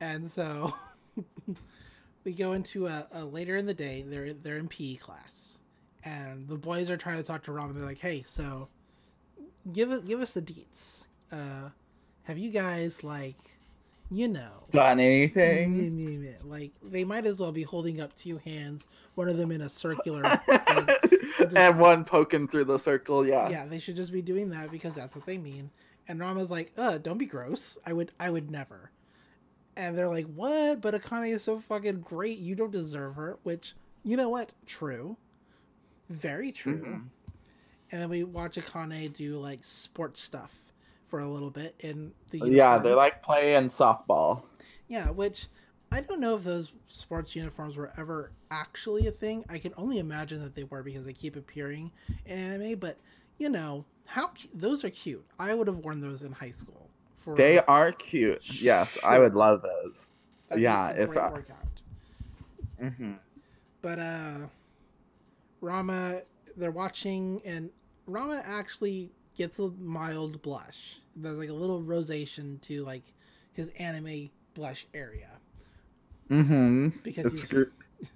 And 0.00 0.30
so 0.30 0.72
we 2.24 2.32
go 2.32 2.52
into 2.52 2.86
a, 2.86 3.06
a 3.12 3.24
later 3.24 3.56
in 3.56 3.66
the 3.66 3.74
day. 3.74 4.04
They're 4.06 4.32
they're 4.32 4.58
in 4.58 4.68
PE 4.68 4.96
class, 4.96 5.58
and 6.04 6.42
the 6.44 6.56
boys 6.56 6.90
are 6.90 6.96
trying 6.96 7.16
to 7.18 7.22
talk 7.22 7.42
to 7.44 7.52
Rom. 7.52 7.74
They're 7.74 7.84
like, 7.84 7.98
"Hey, 7.98 8.24
so 8.26 8.68
give 9.72 9.90
us 9.90 10.00
give 10.00 10.20
us 10.20 10.32
the 10.32 10.42
deets. 10.42 11.06
Uh, 11.32 11.68
have 12.24 12.38
you 12.38 12.50
guys 12.50 13.02
like, 13.04 13.36
you 14.10 14.28
know, 14.28 14.64
Done 14.70 15.00
anything? 15.00 16.36
like 16.44 16.72
they 16.82 17.04
might 17.04 17.26
as 17.26 17.38
well 17.38 17.52
be 17.52 17.62
holding 17.62 18.00
up 18.00 18.14
two 18.16 18.38
hands, 18.38 18.86
one 19.14 19.28
of 19.28 19.36
them 19.36 19.50
in 19.50 19.60
a 19.62 19.68
circular. 19.68 20.22
like, 20.48 21.54
and 21.56 21.78
one 21.78 22.04
poking 22.04 22.48
through 22.48 22.64
the 22.64 22.78
circle. 22.78 23.26
Yeah. 23.26 23.48
yeah, 23.48 23.66
they 23.66 23.78
should 23.78 23.96
just 23.96 24.12
be 24.12 24.22
doing 24.22 24.50
that 24.50 24.70
because 24.70 24.94
that's 24.94 25.16
what 25.16 25.26
they 25.26 25.38
mean. 25.38 25.70
And 26.06 26.20
Ranma's 26.20 26.50
like, 26.50 26.72
uh, 26.76 26.98
don't 26.98 27.18
be 27.18 27.26
gross. 27.26 27.78
I 27.86 27.92
would 27.92 28.12
I 28.20 28.30
would 28.30 28.50
never. 28.50 28.90
And 29.76 29.96
they're 29.96 30.08
like, 30.08 30.26
What? 30.26 30.80
But 30.80 30.94
Akane 30.94 31.30
is 31.30 31.42
so 31.42 31.58
fucking 31.58 32.00
great, 32.00 32.38
you 32.38 32.54
don't 32.54 32.70
deserve 32.72 33.16
her. 33.16 33.38
Which, 33.42 33.74
you 34.02 34.16
know 34.16 34.28
what? 34.28 34.52
True. 34.66 35.16
Very 36.08 36.52
true. 36.52 36.84
Mhm. 36.84 37.08
And 37.92 38.02
then 38.02 38.08
we 38.08 38.24
watch 38.24 38.56
Akane 38.56 39.12
do 39.12 39.38
like 39.38 39.60
sports 39.62 40.20
stuff 40.20 40.60
for 41.06 41.20
a 41.20 41.28
little 41.28 41.50
bit 41.50 41.74
in 41.80 42.12
the 42.30 42.38
Yeah, 42.48 42.78
they're 42.78 42.96
like 42.96 43.22
playing 43.22 43.64
softball. 43.68 44.42
Yeah, 44.88 45.10
which 45.10 45.48
I 45.92 46.00
don't 46.00 46.20
know 46.20 46.34
if 46.34 46.42
those 46.44 46.72
sports 46.88 47.36
uniforms 47.36 47.76
were 47.76 47.92
ever 47.96 48.32
actually 48.50 49.06
a 49.06 49.12
thing. 49.12 49.44
I 49.48 49.58
can 49.58 49.72
only 49.76 49.98
imagine 49.98 50.42
that 50.42 50.54
they 50.54 50.64
were 50.64 50.82
because 50.82 51.04
they 51.04 51.12
keep 51.12 51.36
appearing 51.36 51.92
in 52.26 52.38
anime. 52.38 52.78
But 52.78 52.98
you 53.38 53.48
know 53.48 53.84
how 54.06 54.28
cu- 54.28 54.48
those 54.52 54.84
are 54.84 54.90
cute. 54.90 55.24
I 55.38 55.54
would 55.54 55.66
have 55.68 55.78
worn 55.78 56.00
those 56.00 56.22
in 56.22 56.32
high 56.32 56.50
school 56.50 56.83
For 57.24 57.34
They 57.34 57.58
are 57.58 57.90
cute. 57.92 58.60
Yes, 58.60 58.98
I 59.02 59.18
would 59.18 59.34
love 59.34 59.62
those. 59.62 60.06
that'd 60.48 60.62
yeah, 60.62 60.90
if 60.90 61.16
I-. 61.16 61.32
Mm-hmm. 62.82 63.12
But 63.80 63.98
uh 63.98 64.38
Ranma 65.62 66.22
they're 66.56 66.70
watching 66.70 67.40
and 67.44 67.70
Ranma 68.08 68.42
actually 68.44 69.10
gets 69.36 69.58
a 69.58 69.68
mild 69.80 70.42
blush. 70.42 70.98
There's 71.16 71.38
like 71.38 71.48
a 71.48 71.54
little 71.54 71.82
rosation 71.82 72.58
to 72.64 72.84
like 72.84 73.02
his 73.54 73.68
anime 73.78 74.30
blush 74.52 74.86
area. 74.92 75.30
Mm-hmm. 76.30 76.88
Because 77.02 77.26
It's 77.26 77.40
he's, 77.40 77.50
gr- 77.50 78.08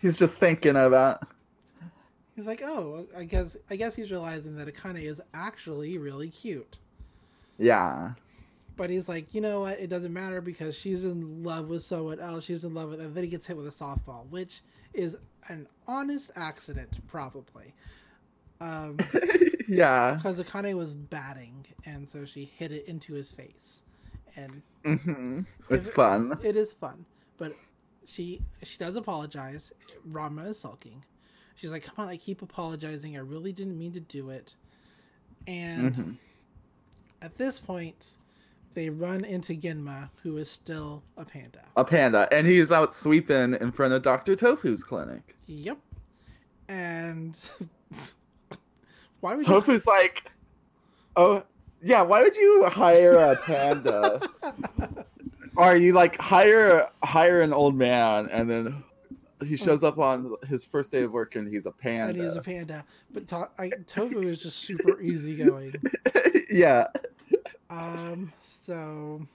he's 0.00 0.16
just 0.16 0.34
thinking 0.34 0.76
about. 0.76 1.22
he's 2.36 2.46
like, 2.46 2.62
oh, 2.64 3.06
I 3.16 3.24
guess 3.24 3.56
I 3.68 3.76
guess 3.76 3.94
he's 3.94 4.10
realizing 4.10 4.56
that 4.56 4.68
Akane 4.74 5.02
is 5.02 5.20
actually 5.34 5.98
really 5.98 6.28
cute. 6.30 6.78
Yeah. 7.58 8.12
But 8.78 8.88
he's 8.90 9.08
like, 9.08 9.34
you 9.34 9.40
know 9.42 9.60
what? 9.60 9.78
It 9.80 9.88
doesn't 9.90 10.12
matter 10.14 10.40
because 10.40 10.74
she's 10.74 11.04
in 11.04 11.42
love 11.42 11.68
with 11.68 11.82
someone 11.84 12.20
else. 12.20 12.44
She's 12.44 12.64
in 12.64 12.72
love 12.72 12.88
with, 12.90 13.00
and 13.00 13.14
then 13.14 13.24
he 13.24 13.28
gets 13.28 13.46
hit 13.46 13.56
with 13.56 13.66
a 13.66 13.70
softball, 13.70 14.26
which 14.30 14.62
is 14.94 15.18
an 15.48 15.66
honest 15.86 16.30
accident, 16.36 16.98
probably. 17.08 17.74
Um, 18.60 18.96
yeah. 19.68 20.14
because 20.14 20.40
Akane 20.40 20.74
was 20.74 20.94
batting, 20.94 21.66
and 21.84 22.08
so 22.08 22.24
she 22.24 22.44
hit 22.56 22.72
it 22.72 22.86
into 22.86 23.12
his 23.12 23.30
face, 23.30 23.82
and 24.36 24.62
Mm-hmm. 24.84 25.40
It's 25.70 25.88
If- 25.88 25.94
fun. 25.94 26.38
it 26.42 26.56
is 26.56 26.72
fun. 26.72 27.04
But 27.36 27.52
she 28.06 28.40
she 28.62 28.78
does 28.78 28.96
apologize. 28.96 29.70
Ranma 30.10 30.46
is 30.48 30.58
sulking. 30.58 31.04
She's 31.56 31.72
like, 31.72 31.82
"Come 31.84 32.04
on, 32.04 32.08
I 32.08 32.16
keep 32.16 32.40
apologizing. 32.42 33.16
I 33.16 33.20
really 33.20 33.52
didn't 33.52 33.76
mean 33.76 33.92
to 33.92 34.00
do 34.00 34.30
it." 34.30 34.54
And 35.48 35.94
hmm 35.96 36.12
at 37.20 37.36
this 37.36 37.58
point, 37.58 38.06
they 38.74 38.90
run 38.90 39.24
into 39.24 39.54
Genma, 39.54 40.10
who 40.22 40.36
is 40.36 40.50
still 40.50 41.02
a 41.16 41.24
panda. 41.24 41.60
A 41.76 41.84
panda, 41.84 42.28
and 42.30 42.46
he's 42.46 42.70
out 42.72 42.94
sweeping 42.94 43.54
in 43.54 43.72
front 43.72 43.92
of 43.92 44.02
Doctor 44.02 44.36
Tofu's 44.36 44.84
clinic. 44.84 45.36
Yep. 45.46 45.78
And 46.68 47.36
why 49.20 49.34
would 49.34 49.46
you? 49.46 49.52
Tofu's 49.52 49.86
like, 49.86 50.30
"Oh, 51.16 51.42
yeah. 51.82 52.02
Why 52.02 52.22
would 52.22 52.36
you 52.36 52.66
hire 52.66 53.14
a 53.14 53.36
panda?" 53.36 54.20
Are 55.56 55.76
you 55.76 55.92
like 55.92 56.20
hire 56.20 56.88
hire 57.02 57.40
an 57.40 57.52
old 57.52 57.74
man, 57.74 58.28
and 58.30 58.48
then 58.48 58.84
he 59.44 59.54
oh. 59.54 59.56
shows 59.56 59.82
up 59.82 59.98
on 59.98 60.34
his 60.48 60.64
first 60.64 60.92
day 60.92 61.02
of 61.02 61.12
work, 61.12 61.36
and 61.36 61.52
he's 61.52 61.66
a 61.66 61.72
panda. 61.72 62.14
And 62.14 62.22
he's 62.22 62.36
a 62.36 62.42
panda, 62.42 62.84
but 63.12 63.26
to- 63.28 63.50
I, 63.58 63.70
Tofu 63.86 64.22
is 64.22 64.38
just 64.38 64.58
super 64.58 65.00
easygoing. 65.00 65.74
yeah. 66.50 66.86
Um, 67.70 68.32
so, 68.40 69.26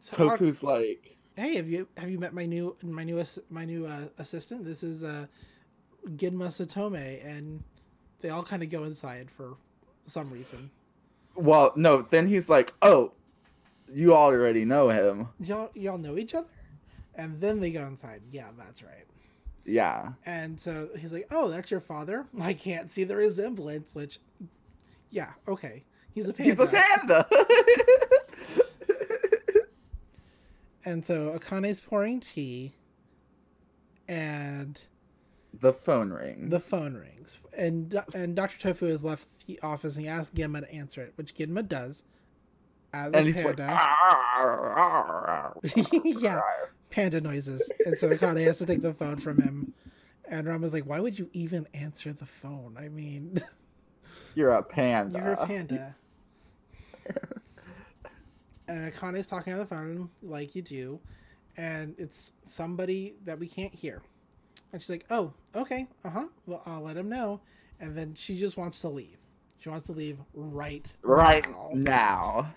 so 0.00 0.16
Tofu's 0.16 0.62
like, 0.62 1.16
hey, 1.36 1.56
have 1.56 1.68
you 1.68 1.86
have 1.96 2.10
you 2.10 2.18
met 2.18 2.32
my 2.34 2.46
new 2.46 2.76
my 2.82 3.04
new 3.04 3.22
my 3.50 3.64
new 3.64 3.86
uh, 3.86 4.06
assistant? 4.18 4.64
This 4.64 4.82
is 4.82 5.04
uh, 5.04 5.26
Genma 6.10 6.48
Saotome, 6.48 7.24
and 7.24 7.62
they 8.20 8.30
all 8.30 8.42
kind 8.42 8.62
of 8.62 8.70
go 8.70 8.84
inside 8.84 9.30
for 9.30 9.56
some 10.06 10.30
reason. 10.30 10.70
well, 11.34 11.72
no. 11.76 12.02
Then 12.02 12.26
he's 12.26 12.48
like, 12.48 12.72
"Oh, 12.82 13.12
you 13.92 14.14
already 14.14 14.64
know 14.64 14.88
him." 14.88 15.28
Y'all 15.40 15.70
y'all 15.74 15.98
know 15.98 16.16
each 16.16 16.34
other, 16.34 16.48
and 17.14 17.40
then 17.40 17.60
they 17.60 17.70
go 17.70 17.86
inside. 17.86 18.22
Yeah, 18.30 18.48
that's 18.56 18.82
right. 18.82 19.06
Yeah. 19.64 20.12
And 20.26 20.58
so 20.58 20.88
he's 20.98 21.12
like, 21.12 21.28
"Oh, 21.30 21.48
that's 21.48 21.70
your 21.70 21.80
father." 21.80 22.26
I 22.40 22.54
can't 22.54 22.90
see 22.90 23.04
the 23.04 23.16
resemblance. 23.16 23.94
Which, 23.94 24.18
yeah, 25.10 25.32
okay, 25.46 25.84
he's 26.14 26.28
a 26.28 26.32
panda. 26.32 26.50
He's 26.50 26.60
a 26.60 26.66
panda. 26.66 27.26
And 30.84 31.04
so 31.04 31.38
Akane's 31.38 31.80
pouring 31.80 32.18
tea, 32.20 32.72
and 34.08 34.80
the 35.60 35.72
phone 35.72 36.10
rings. 36.10 36.50
the 36.50 36.58
phone 36.58 36.94
rings, 36.94 37.38
and 37.56 38.02
and 38.14 38.34
Doctor 38.34 38.58
Tofu 38.58 38.86
has 38.86 39.04
left 39.04 39.28
the 39.46 39.60
office, 39.62 39.94
and 39.96 40.04
he 40.04 40.08
asks 40.10 40.34
Genma 40.34 40.60
to 40.60 40.74
answer 40.74 41.00
it, 41.02 41.12
which 41.14 41.34
Genma 41.34 41.66
does. 41.66 42.02
As 42.92 43.12
a 43.12 43.16
and 43.16 43.26
like, 43.26 43.44
panda, 43.44 43.62
"Arr, 43.62 44.60
arr, 44.76 45.26
arr." 45.28 45.56
yeah, 46.04 46.40
panda 46.90 47.20
noises, 47.20 47.70
and 47.86 47.96
so 47.96 48.08
Akane 48.10 48.44
has 48.44 48.58
to 48.58 48.66
take 48.66 48.82
the 48.82 48.92
phone 48.92 49.16
from 49.18 49.40
him. 49.40 49.72
And 50.28 50.48
Ranma's 50.48 50.72
like, 50.72 50.84
"Why 50.84 50.98
would 50.98 51.16
you 51.16 51.30
even 51.32 51.66
answer 51.74 52.12
the 52.12 52.26
phone? 52.26 52.76
I 52.78 52.88
mean, 52.88 53.38
You're 54.34 54.50
a 54.52 54.62
panda. 54.64 55.16
you're 55.18 55.32
a 55.34 55.46
panda." 55.46 55.94
and 58.68 58.92
Akane's 58.92 59.26
talking 59.26 59.52
on 59.52 59.58
the 59.58 59.66
phone 59.66 60.08
like 60.22 60.54
you 60.54 60.62
do, 60.62 61.00
and 61.56 61.94
it's 61.98 62.32
somebody 62.44 63.14
that 63.24 63.38
we 63.38 63.46
can't 63.46 63.74
hear. 63.74 64.02
And 64.72 64.80
she's 64.80 64.90
like, 64.90 65.04
"Oh, 65.10 65.32
okay, 65.54 65.86
uh 66.04 66.10
huh. 66.10 66.26
Well, 66.46 66.62
I'll 66.66 66.82
let 66.82 66.96
him 66.96 67.08
know." 67.08 67.40
And 67.80 67.96
then 67.96 68.14
she 68.14 68.38
just 68.38 68.56
wants 68.56 68.80
to 68.80 68.88
leave. 68.88 69.18
She 69.58 69.68
wants 69.68 69.86
to 69.86 69.92
leave 69.92 70.18
right 70.34 70.92
Right 71.02 71.48
now. 71.48 71.70
now. 71.72 72.54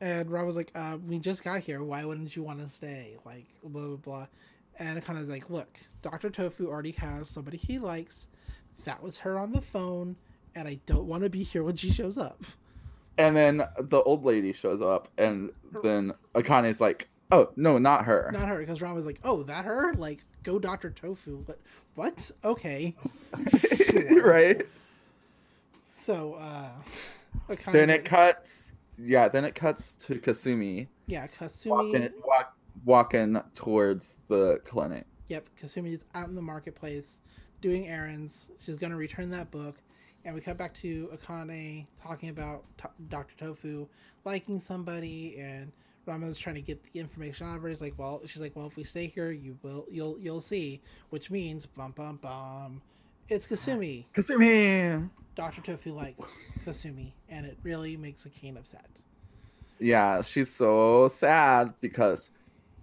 And 0.00 0.30
Rob 0.30 0.46
was 0.46 0.56
like, 0.56 0.70
uh, 0.74 0.98
"We 1.06 1.18
just 1.18 1.42
got 1.42 1.60
here. 1.60 1.82
Why 1.82 2.04
wouldn't 2.04 2.36
you 2.36 2.42
want 2.42 2.60
to 2.60 2.68
stay?" 2.68 3.16
Like 3.24 3.46
blah 3.64 3.86
blah 3.88 3.96
blah. 3.96 4.26
And 4.78 4.96
of 4.98 5.28
like, 5.28 5.50
"Look, 5.50 5.80
Doctor 6.02 6.30
Tofu 6.30 6.68
already 6.68 6.92
has 6.92 7.28
somebody 7.28 7.56
he 7.56 7.78
likes. 7.78 8.26
That 8.84 9.02
was 9.02 9.18
her 9.18 9.38
on 9.38 9.50
the 9.52 9.60
phone, 9.60 10.16
and 10.54 10.68
I 10.68 10.78
don't 10.86 11.06
want 11.06 11.24
to 11.24 11.30
be 11.30 11.42
here 11.42 11.64
when 11.64 11.76
she 11.76 11.90
shows 11.90 12.16
up." 12.16 12.42
And 13.18 13.36
then 13.36 13.62
the 13.78 14.02
old 14.02 14.24
lady 14.24 14.52
shows 14.52 14.80
up, 14.80 15.08
and 15.18 15.50
then 15.82 16.12
Akane's 16.34 16.80
like, 16.80 17.08
"Oh 17.32 17.50
no, 17.56 17.76
not 17.78 18.04
her." 18.04 18.30
Not 18.32 18.48
her, 18.48 18.58
because 18.58 18.80
Ron 18.80 18.94
was 18.94 19.06
like, 19.06 19.18
"Oh, 19.24 19.42
that 19.44 19.64
her? 19.64 19.92
Like, 19.94 20.24
go 20.44 20.58
Doctor 20.58 20.90
Tofu." 20.90 21.44
But 21.46 21.58
what? 21.96 22.30
Okay. 22.44 22.94
right. 24.22 24.62
So, 25.82 26.34
uh, 26.34 26.70
Then 27.72 27.90
it 27.90 28.04
cuts. 28.04 28.72
Yeah. 28.96 29.28
Then 29.28 29.44
it 29.44 29.54
cuts 29.54 29.94
to 29.96 30.14
Kasumi 30.14 30.86
Yeah, 31.06 31.26
Kasumi. 31.26 31.70
walking 31.70 32.10
walk, 32.24 32.56
walking 32.84 33.40
towards 33.54 34.18
the 34.28 34.60
clinic. 34.64 35.06
Yep, 35.28 35.48
Kasumi 35.60 35.92
is 35.92 36.04
out 36.14 36.28
in 36.28 36.34
the 36.34 36.42
marketplace 36.42 37.20
doing 37.60 37.88
errands. 37.88 38.50
She's 38.64 38.76
going 38.76 38.92
to 38.92 38.96
return 38.96 39.30
that 39.30 39.50
book. 39.50 39.76
And 40.28 40.34
we 40.34 40.42
cut 40.42 40.58
back 40.58 40.74
to 40.74 41.08
Akane 41.14 41.86
talking 42.02 42.28
about 42.28 42.62
to- 42.76 42.90
Dr. 43.08 43.34
Tofu 43.38 43.88
liking 44.26 44.60
somebody 44.60 45.38
and 45.38 45.72
Ranma's 46.04 46.36
trying 46.36 46.56
to 46.56 46.60
get 46.60 46.82
the 46.82 47.00
information 47.00 47.46
out 47.46 47.56
of 47.56 47.62
her. 47.62 47.70
He's 47.70 47.80
like, 47.80 47.94
"Well, 47.96 48.20
she's 48.26 48.42
like, 48.42 48.54
well, 48.54 48.66
if 48.66 48.76
we 48.76 48.84
stay 48.84 49.06
here, 49.06 49.30
you 49.30 49.56
will, 49.62 49.86
you'll, 49.90 50.18
you'll 50.18 50.42
see." 50.42 50.82
Which 51.08 51.30
means, 51.30 51.64
bum 51.64 51.92
bum 51.92 52.18
bum, 52.20 52.82
it's 53.30 53.46
Kasumi. 53.46 54.04
Kasumi. 54.12 55.08
Dr. 55.34 55.62
Tofu 55.62 55.94
likes 55.94 56.36
Kasumi, 56.66 57.12
and 57.30 57.46
it 57.46 57.56
really 57.62 57.96
makes 57.96 58.24
Akane 58.24 58.58
upset. 58.58 59.00
Yeah, 59.78 60.20
she's 60.20 60.50
so 60.50 61.08
sad 61.08 61.72
because 61.80 62.32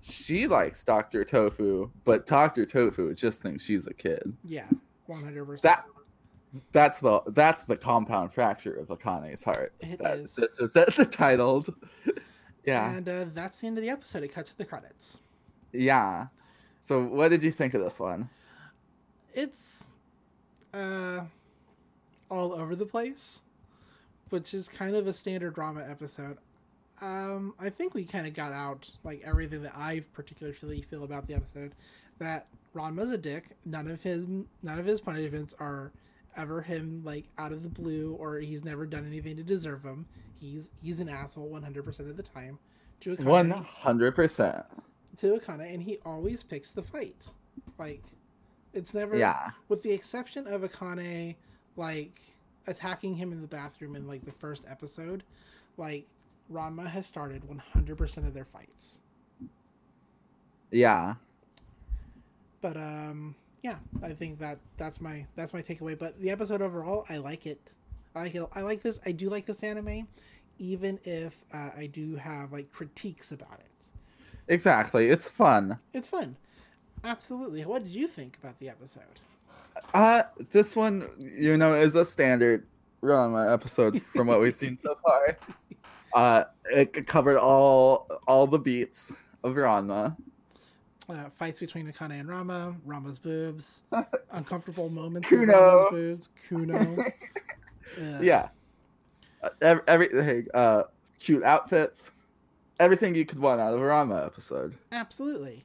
she 0.01 0.47
likes 0.47 0.83
Doctor 0.83 1.23
Tofu, 1.23 1.91
but 2.05 2.25
Doctor 2.25 2.65
Tofu 2.65 3.13
just 3.13 3.43
thinks 3.43 3.63
she's 3.63 3.85
a 3.85 3.93
kid. 3.93 4.35
Yeah, 4.43 4.65
one 5.05 5.23
hundred 5.23 5.45
percent. 5.45 5.61
That 5.61 5.85
that's 6.71 6.99
the 6.99 7.21
that's 7.27 7.63
the 7.63 7.75
compound 7.77 8.33
fracture 8.33 8.73
of 8.75 8.87
Akane's 8.89 9.43
heart. 9.43 9.73
It 9.81 9.99
That- 9.99 10.19
is. 10.19 10.35
This 10.35 10.59
is 10.59 10.73
the, 10.73 10.91
the 10.95 11.05
titled. 11.05 11.73
Yeah, 12.65 12.95
And 12.95 13.07
uh, 13.07 13.25
that's 13.31 13.59
the 13.59 13.67
end 13.67 13.77
of 13.77 13.83
the 13.83 13.91
episode. 13.91 14.23
It 14.23 14.29
cuts 14.33 14.49
to 14.49 14.57
the 14.57 14.65
credits. 14.65 15.19
yeah. 15.71 16.25
So, 16.79 17.03
what 17.03 17.29
did 17.29 17.43
you 17.43 17.51
think 17.51 17.75
of 17.75 17.81
this 17.83 17.99
one? 17.99 18.27
it's 19.35 19.87
uh 20.73 21.21
all 22.31 22.53
over 22.53 22.75
the 22.75 22.85
place 22.85 23.41
which 24.29 24.53
is 24.53 24.67
kind 24.69 24.95
of 24.95 25.07
a 25.07 25.13
standard 25.13 25.53
drama 25.53 25.85
episode 25.89 26.37
um 27.01 27.53
i 27.59 27.69
think 27.69 27.93
we 27.93 28.03
kind 28.05 28.25
of 28.25 28.33
got 28.33 28.51
out 28.53 28.89
like 29.03 29.21
everything 29.25 29.61
that 29.61 29.75
i 29.75 30.01
particularly 30.13 30.81
feel 30.89 31.03
about 31.03 31.27
the 31.27 31.33
episode 31.33 31.73
that 32.17 32.47
Ranma's 32.73 33.11
a 33.11 33.17
dick 33.17 33.49
none 33.65 33.89
of 33.89 34.01
his 34.01 34.25
none 34.63 34.79
of 34.79 34.85
his 34.85 35.01
punishments 35.01 35.53
are 35.59 35.91
ever 36.37 36.61
him 36.61 37.01
like 37.05 37.25
out 37.37 37.51
of 37.51 37.63
the 37.63 37.69
blue 37.69 38.15
or 38.19 38.39
he's 38.39 38.63
never 38.63 38.85
done 38.85 39.05
anything 39.05 39.35
to 39.37 39.43
deserve 39.43 39.83
him. 39.83 40.05
he's 40.39 40.69
he's 40.81 40.99
an 40.99 41.09
asshole 41.09 41.49
100% 41.49 41.99
of 41.99 42.17
the 42.17 42.23
time 42.23 42.57
to 43.01 43.15
Akane, 43.15 43.25
One 43.25 43.51
hundred 43.51 44.15
percent. 44.15 44.63
to 45.17 45.37
Akane 45.39 45.73
and 45.73 45.81
he 45.83 45.99
always 46.05 46.43
picks 46.43 46.71
the 46.71 46.81
fight 46.83 47.27
like 47.77 48.03
it's 48.73 48.93
never 48.93 49.17
Yeah, 49.17 49.51
with 49.69 49.81
the 49.83 49.91
exception 49.93 50.47
of 50.47 50.61
Akane, 50.63 51.35
like 51.77 52.19
attacking 52.67 53.15
him 53.15 53.31
in 53.31 53.41
the 53.41 53.47
bathroom 53.47 53.95
in 53.95 54.07
like 54.07 54.25
the 54.25 54.31
first 54.33 54.63
episode, 54.69 55.23
like 55.77 56.05
Ranma 56.51 56.85
has 56.87 57.07
started 57.07 57.43
100% 57.43 58.17
of 58.17 58.33
their 58.33 58.43
fights. 58.45 58.99
yeah, 60.71 61.15
But 62.61 62.75
um, 62.77 63.35
yeah, 63.65 63.77
I 64.03 64.13
think 64.13 64.37
that 64.37 64.59
that's 64.77 65.01
my 65.01 65.25
that's 65.35 65.51
my 65.51 65.59
takeaway. 65.59 65.97
But 65.97 66.21
the 66.21 66.29
episode 66.29 66.61
overall, 66.61 67.03
I 67.09 67.17
like 67.17 67.47
it. 67.47 67.73
I 68.13 68.19
like 68.21 68.35
it. 68.35 68.47
I 68.53 68.61
like 68.61 68.83
this. 68.83 68.99
I 69.07 69.11
do 69.11 69.27
like 69.27 69.47
this 69.47 69.63
anime, 69.63 70.07
even 70.59 70.99
if 71.03 71.33
uh, 71.51 71.71
I 71.75 71.87
do 71.87 72.15
have 72.15 72.51
like 72.51 72.71
critiques 72.71 73.31
about 73.31 73.59
it. 73.59 73.85
Exactly. 74.49 75.09
It's 75.09 75.31
fun. 75.31 75.79
It's 75.95 76.07
fun. 76.07 76.37
Absolutely. 77.03 77.65
What 77.65 77.83
did 77.83 77.91
you 77.91 78.07
think 78.07 78.37
about 78.39 78.59
the 78.59 78.69
episode? 78.69 79.19
Uh, 79.95 80.21
this 80.51 80.75
one, 80.75 81.09
you 81.19 81.57
know, 81.57 81.73
is 81.73 81.95
a 81.95 82.05
standard 82.05 82.67
Ranma 83.01 83.51
episode 83.51 83.99
from 84.13 84.27
what 84.27 84.41
we've 84.41 84.55
seen 84.55 84.77
so 84.77 84.93
far. 85.03 85.39
Uh, 86.13 86.43
it 86.65 87.07
covered 87.07 87.39
all 87.39 88.07
all 88.27 88.45
the 88.45 88.59
beats 88.59 89.11
of 89.43 89.55
Ranma. 89.55 90.15
Uh, 91.07 91.29
fights 91.29 91.59
between 91.59 91.91
Akane 91.91 92.19
and 92.19 92.27
Ranma, 92.27 92.75
Ranma's 92.87 93.19
boobs, 93.19 93.81
uncomfortable 94.31 94.89
moments 94.89 95.29
Kuno. 95.29 95.53
Ranma's 95.53 95.91
boobs, 95.91 96.29
Kuno. 96.47 96.97
Yeah. 98.19 98.49
Uh, 99.43 99.49
ev- 99.61 99.83
everything, 99.87 100.47
uh, 100.55 100.83
cute 101.19 101.43
outfits, 101.43 102.11
everything 102.79 103.13
you 103.13 103.25
could 103.25 103.37
want 103.39 103.61
out 103.61 103.73
of 103.75 103.79
a 103.79 103.83
Ranma 103.83 104.25
episode. 104.25 104.75
Absolutely. 104.91 105.63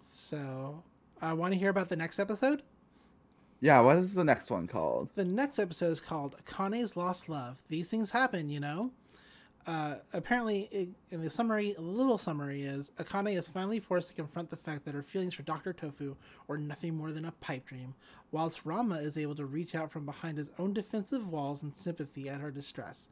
So, 0.00 0.82
I 1.22 1.32
want 1.32 1.52
to 1.52 1.58
hear 1.58 1.70
about 1.70 1.88
the 1.88 1.96
next 1.96 2.18
episode. 2.18 2.62
Yeah, 3.60 3.80
what 3.80 3.96
is 3.98 4.14
the 4.14 4.24
next 4.24 4.50
one 4.50 4.66
called? 4.66 5.08
The 5.14 5.24
next 5.24 5.58
episode 5.58 5.92
is 5.92 6.00
called 6.00 6.34
Akane's 6.44 6.96
Lost 6.96 7.28
Love. 7.28 7.56
These 7.68 7.88
things 7.88 8.10
happen, 8.10 8.48
you 8.48 8.58
know? 8.60 8.90
Uh, 9.66 9.96
apparently, 10.14 10.94
in 11.10 11.20
the 11.20 11.28
summary, 11.28 11.74
a 11.76 11.80
little 11.80 12.16
summary 12.16 12.62
is 12.62 12.92
Akane 12.98 13.36
is 13.36 13.46
finally 13.46 13.78
forced 13.78 14.08
to 14.08 14.14
confront 14.14 14.48
the 14.48 14.56
fact 14.56 14.84
that 14.84 14.94
her 14.94 15.02
feelings 15.02 15.34
for 15.34 15.42
Dr. 15.42 15.72
Tofu 15.74 16.16
are 16.48 16.56
nothing 16.56 16.96
more 16.96 17.12
than 17.12 17.26
a 17.26 17.32
pipe 17.32 17.66
dream, 17.66 17.94
whilst 18.32 18.64
Ranma 18.64 19.02
is 19.02 19.18
able 19.18 19.34
to 19.34 19.44
reach 19.44 19.74
out 19.74 19.92
from 19.92 20.06
behind 20.06 20.38
his 20.38 20.50
own 20.58 20.72
defensive 20.72 21.28
walls 21.28 21.62
in 21.62 21.76
sympathy 21.76 22.28
at 22.28 22.40
her 22.40 22.50
distress. 22.50 23.08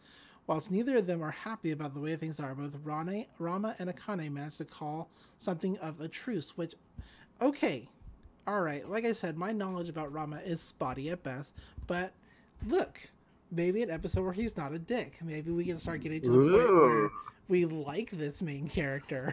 Whilst 0.47 0.71
neither 0.71 0.97
of 0.97 1.07
them 1.07 1.23
are 1.23 1.31
happy 1.31 1.73
about 1.73 1.93
the 1.93 2.01
way 2.01 2.17
things 2.17 2.41
are, 2.41 2.55
both 2.55 2.75
Rane, 2.83 3.27
Ranma 3.39 3.79
and 3.79 3.91
Akane 3.95 4.33
manage 4.33 4.57
to 4.57 4.65
call 4.65 5.11
something 5.39 5.77
of 5.79 6.01
a 6.01 6.09
truce, 6.09 6.57
which, 6.57 6.75
okay, 7.43 7.91
all 8.47 8.63
right, 8.63 8.89
like 8.89 9.05
I 9.05 9.13
said, 9.13 9.37
my 9.37 9.53
knowledge 9.53 9.91
about 9.91 10.15
Ranma 10.15 10.45
is 10.47 10.63
spotty 10.63 11.11
at 11.11 11.23
best, 11.23 11.53
but 11.87 12.15
look, 12.67 13.11
maybe 13.51 13.83
an 13.83 13.91
episode 13.91 14.23
where 14.23 14.33
he's 14.33 14.57
not 14.57 14.73
a 14.73 14.79
dick. 14.79 15.19
Maybe 15.23 15.51
we 15.51 15.65
can 15.65 15.77
start 15.77 16.01
getting 16.01 16.21
to 16.23 16.31
the 16.31 16.39
point 16.39 16.73
where 16.73 17.11
we 17.49 17.65
like 17.65 18.11
this 18.11 18.43
main 18.43 18.69
character. 18.69 19.33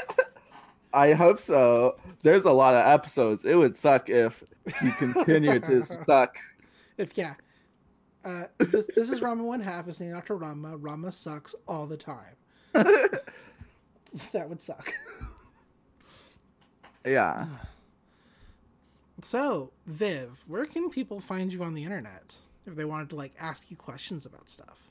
I 0.94 1.12
hope 1.12 1.40
so. 1.40 1.96
There's 2.22 2.44
a 2.44 2.52
lot 2.52 2.74
of 2.74 2.86
episodes. 2.86 3.44
It 3.44 3.54
would 3.54 3.76
suck 3.76 4.10
if 4.10 4.44
he 4.80 4.90
continued 4.92 5.64
to 5.64 5.82
suck. 6.06 6.36
if 6.98 7.16
yeah, 7.16 7.34
uh, 8.24 8.44
this, 8.58 8.86
this 8.94 9.10
is 9.10 9.20
Ranma 9.20 9.42
one 9.42 9.60
half. 9.60 9.88
It's 9.88 10.00
named 10.00 10.14
after 10.14 10.36
Ranma. 10.36 10.78
Ranma 10.80 11.12
sucks 11.12 11.54
all 11.66 11.86
the 11.86 11.96
time. 11.96 12.36
that 12.72 14.48
would 14.48 14.62
suck. 14.62 14.92
Yeah. 17.04 17.46
So, 19.24 19.70
Viv, 19.86 20.42
where 20.48 20.66
can 20.66 20.90
people 20.90 21.20
find 21.20 21.52
you 21.52 21.62
on 21.62 21.74
the 21.74 21.84
internet 21.84 22.34
if 22.66 22.74
they 22.76 22.84
wanted 22.84 23.10
to 23.10 23.16
like 23.16 23.32
ask 23.38 23.70
you 23.70 23.76
questions 23.76 24.26
about 24.26 24.48
stuff? 24.48 24.90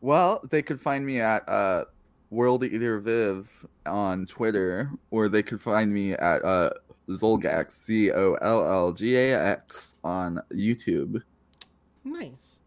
Well, 0.00 0.40
they 0.50 0.62
could 0.62 0.80
find 0.80 1.06
me 1.06 1.20
at 1.20 1.48
uh, 1.48 1.84
World 2.30 2.64
Eater 2.64 2.98
Viv 2.98 3.48
on 3.86 4.26
Twitter, 4.26 4.90
or 5.10 5.28
they 5.28 5.42
could 5.42 5.60
find 5.60 5.92
me 5.92 6.12
at 6.12 6.44
uh, 6.44 6.70
Zollgax, 7.08 7.84
Z 7.84 8.12
O 8.12 8.34
L 8.34 8.70
L 8.70 8.92
G 8.92 9.16
A 9.16 9.38
X, 9.38 9.94
on 10.04 10.40
YouTube. 10.52 11.22
Nice. 12.04 12.58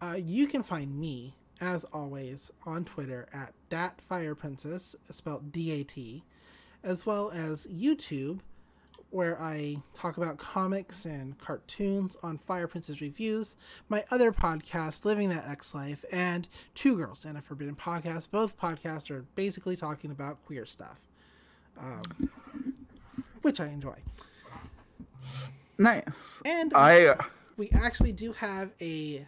Uh, 0.00 0.16
you 0.18 0.46
can 0.46 0.62
find 0.62 0.98
me, 0.98 1.34
as 1.60 1.84
always, 1.84 2.50
on 2.66 2.84
Twitter 2.84 3.26
at 3.32 3.52
DatFirePrincess, 3.70 4.94
spelled 5.10 5.52
D-A-T, 5.52 6.24
as 6.82 7.06
well 7.06 7.30
as 7.30 7.66
YouTube, 7.66 8.40
where 9.14 9.40
I 9.40 9.76
talk 9.94 10.16
about 10.16 10.38
comics 10.38 11.04
and 11.04 11.38
cartoons 11.38 12.16
on 12.24 12.36
Fire 12.36 12.66
Princess 12.66 13.00
Reviews, 13.00 13.54
my 13.88 14.04
other 14.10 14.32
podcast, 14.32 15.04
Living 15.04 15.28
That 15.28 15.46
X 15.46 15.72
Life, 15.72 16.04
and 16.10 16.48
Two 16.74 16.96
Girls 16.96 17.24
and 17.24 17.38
a 17.38 17.40
Forbidden 17.40 17.76
Podcast. 17.76 18.32
Both 18.32 18.58
podcasts 18.58 19.12
are 19.12 19.24
basically 19.36 19.76
talking 19.76 20.10
about 20.10 20.44
queer 20.44 20.66
stuff, 20.66 20.98
um, 21.80 22.28
which 23.42 23.60
I 23.60 23.66
enjoy. 23.66 23.94
Nice. 25.78 26.42
And 26.44 26.72
I 26.74 27.16
we 27.56 27.70
actually 27.70 28.12
do 28.12 28.32
have 28.32 28.72
a 28.80 29.24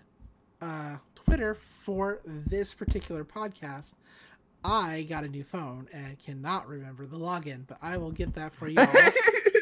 uh, 0.60 0.96
Twitter 1.14 1.54
for 1.54 2.22
this 2.26 2.74
particular 2.74 3.24
podcast. 3.24 3.94
I 4.64 5.06
got 5.08 5.22
a 5.22 5.28
new 5.28 5.44
phone 5.44 5.88
and 5.92 6.18
cannot 6.18 6.66
remember 6.66 7.06
the 7.06 7.18
login, 7.18 7.68
but 7.68 7.78
I 7.80 7.98
will 7.98 8.10
get 8.10 8.34
that 8.34 8.52
for 8.52 8.66
you 8.68 8.80
all 8.80 8.86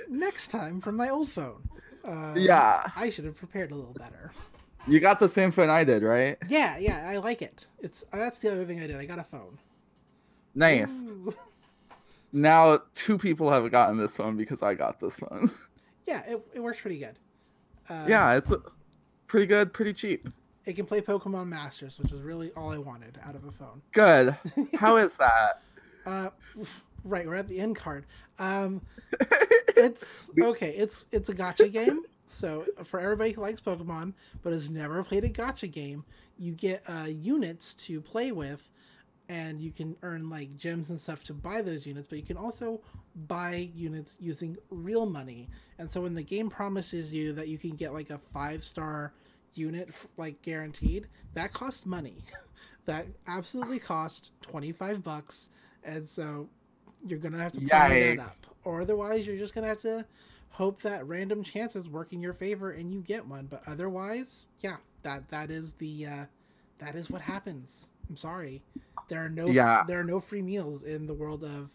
next 0.09 0.49
time 0.49 0.81
from 0.81 0.97
my 0.97 1.09
old 1.11 1.29
phone. 1.29 1.69
Uh, 2.07 2.35
yeah, 2.37 2.91
I 2.97 3.11
should 3.11 3.25
have 3.25 3.37
prepared 3.37 3.71
a 3.73 3.75
little 3.75 3.95
better. 3.95 4.31
you 4.87 5.01
got 5.01 5.19
the 5.19 5.29
same 5.29 5.51
phone 5.51 5.71
I 5.71 5.85
did, 5.85 6.03
right? 6.03 6.37
Yeah, 6.49 6.77
yeah, 6.79 7.09
I 7.09 7.17
like 7.19 7.41
it. 7.43 7.67
It's 7.81 8.05
uh, 8.13 8.19
that's 8.19 8.39
the 8.41 8.53
other 8.53 8.65
thing 8.65 8.81
I 8.81 8.87
did. 8.87 8.97
I 8.97 9.07
got 9.07 9.19
a 9.19 9.25
phone. 9.25 9.59
Nice. 10.55 10.91
Ooh. 11.03 11.33
Now 12.33 12.83
two 12.93 13.17
people 13.17 13.51
have 13.51 13.71
gotten 13.71 13.97
this 13.97 14.17
phone 14.17 14.37
because 14.37 14.63
I 14.63 14.75
got 14.75 15.01
this 15.01 15.19
phone. 15.19 15.51
Yeah, 16.07 16.21
it, 16.27 16.47
it 16.53 16.61
works 16.61 16.79
pretty 16.81 16.99
good. 16.99 17.19
Uh, 17.89 18.05
yeah, 18.07 18.35
it's 18.35 18.53
pretty 19.27 19.47
good, 19.47 19.73
pretty 19.73 19.95
cheap. 19.95 20.29
it 20.67 20.75
can 20.77 20.85
play 20.85 21.01
Pokemon 21.01 21.49
Masters, 21.49 21.99
which 21.99 22.13
was 22.13 22.21
really 22.21 22.51
all 22.59 22.71
I 22.71 22.77
wanted 22.77 23.19
out 23.25 23.35
of 23.35 23.47
a 23.47 23.51
phone. 23.51 23.81
Good. 23.93 24.37
How 24.75 24.97
is 24.99 25.17
that? 25.17 25.63
Uh, 26.05 26.29
right, 27.05 27.27
we're 27.27 27.37
at 27.37 27.49
the 27.49 27.61
end 27.61 27.77
card. 27.77 28.07
Um, 28.39 28.81
it's 29.77 30.31
okay. 30.41 30.71
It's 30.71 31.07
it's 31.13 31.29
a 31.29 31.35
gacha 31.35 31.73
game. 31.73 32.03
So 32.27 32.65
for 32.85 32.99
everybody 32.99 33.33
who 33.33 33.43
likes 33.43 33.61
Pokemon 33.61 34.15
but 34.43 34.53
has 34.53 34.69
never 34.69 35.05
played 35.05 35.25
a 35.25 35.29
gacha 35.29 35.71
game, 35.71 36.05
you 36.39 36.53
get 36.53 36.83
uh, 36.89 37.07
units 37.07 37.75
to 37.75 38.01
play 38.01 38.33
with, 38.33 38.69
and 39.29 39.61
you 39.61 39.71
can 39.71 39.97
earn 40.03 40.29
like 40.29 40.57
gems 40.57 40.91
and 40.91 41.01
stuff 41.01 41.23
to 41.25 41.35
buy 41.35 41.63
those 41.63 41.87
units. 41.87 42.09
But 42.09 42.19
you 42.19 42.25
can 42.25 42.37
also 42.37 42.81
buy 43.29 43.71
units 43.75 44.17
using 44.19 44.57
real 44.71 45.07
money. 45.07 45.49
And 45.79 45.91
so 45.91 46.01
when 46.01 46.15
the 46.15 46.23
game 46.23 46.51
promises 46.51 47.13
you 47.13 47.33
that 47.35 47.49
you 47.49 47.59
can 47.59 47.77
get 47.77 47.93
like 47.93 48.11
a 48.11 48.19
five 48.33 48.65
star 48.65 49.13
unit 49.55 49.91
like 50.17 50.41
guaranteed, 50.43 51.07
that 51.35 51.53
costs 51.53 51.87
money. 51.87 52.17
that 52.87 53.07
absolutely 53.29 53.79
cost 53.79 54.33
twenty 54.43 54.73
five 54.73 55.03
bucks, 55.03 55.49
and 55.85 56.09
so 56.09 56.49
you're 57.07 57.19
gonna 57.19 57.39
have 57.39 57.53
to 57.53 57.61
Yikes. 57.61 58.17
that 58.17 58.23
up, 58.25 58.37
or 58.65 58.83
otherwise 58.83 59.27
you're 59.27 59.37
just 59.37 59.55
gonna 59.55 59.67
have 59.67 59.81
to 59.81 60.05
hope 60.51 60.81
that 60.83 61.07
random 61.07 61.43
chances 61.43 61.89
work 61.89 62.13
in 62.13 62.21
your 62.21 62.33
favor 62.33 62.71
and 62.73 62.93
you 62.93 63.01
get 63.01 63.27
one. 63.27 63.47
But 63.47 63.63
otherwise, 63.67 64.47
yeah, 64.61 64.77
that 65.03 65.29
that 65.29 65.51
is 65.51 65.73
the 65.75 66.07
uh, 66.07 66.25
that 66.79 66.95
is 66.95 67.11
what 67.11 67.21
happens. 67.21 67.91
I'm 68.09 68.17
sorry, 68.17 68.63
there 69.09 69.25
are 69.25 69.29
no 69.29 69.47
Yeah. 69.47 69.85
there 69.87 70.01
are 70.01 70.05
no 70.05 70.21
free 70.21 70.43
meals 70.43 70.85
in 70.85 71.07
the 71.07 71.15
world 71.15 71.45
of 71.45 71.71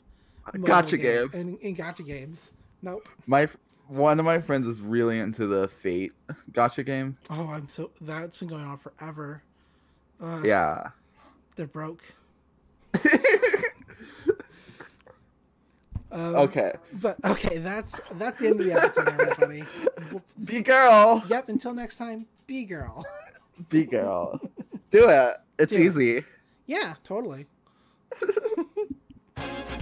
Gacha 0.54 0.92
game- 1.00 1.30
games. 1.30 1.36
in, 1.36 1.58
in 1.58 1.76
gacha 1.76 2.06
games. 2.06 2.54
Nope. 2.82 3.08
My 3.28 3.48
one 3.88 4.20
of 4.20 4.26
my 4.26 4.40
friends 4.40 4.66
is 4.68 4.82
really 4.82 5.20
into 5.20 5.48
the 5.48 5.68
Fate 5.68 6.14
gacha 6.52 6.86
game. 6.86 7.18
Oh, 7.30 7.48
I'm 7.48 7.68
so 7.70 7.92
that's 8.02 8.38
been 8.38 8.48
going 8.48 8.64
on 8.64 8.78
forever. 8.78 9.42
Uh, 10.22 10.42
Yeah. 10.44 10.90
they're 11.56 11.68
broke. 11.68 12.04
Um, 16.12 16.36
Okay. 16.36 16.74
But 17.02 17.18
okay, 17.24 17.58
that's 17.60 18.02
that's 18.14 18.38
the 18.40 18.48
end 18.48 18.60
of 18.60 18.66
the 18.66 18.74
episode, 18.74 19.08
everybody. 19.10 19.64
Be 20.44 20.62
girl. 20.62 21.24
yep. 21.30 21.50
Until 21.50 21.74
next 21.74 21.98
time, 21.98 22.26
be 22.48 22.64
girl. 22.66 23.06
Be 23.70 23.86
girl. 23.86 24.40
Do 24.90 25.08
it. 25.10 25.38
It's 25.60 25.72
Do 25.72 25.78
it. 25.78 25.86
easy. 25.86 26.26
yeah, 26.66 26.96
totally. 27.04 27.46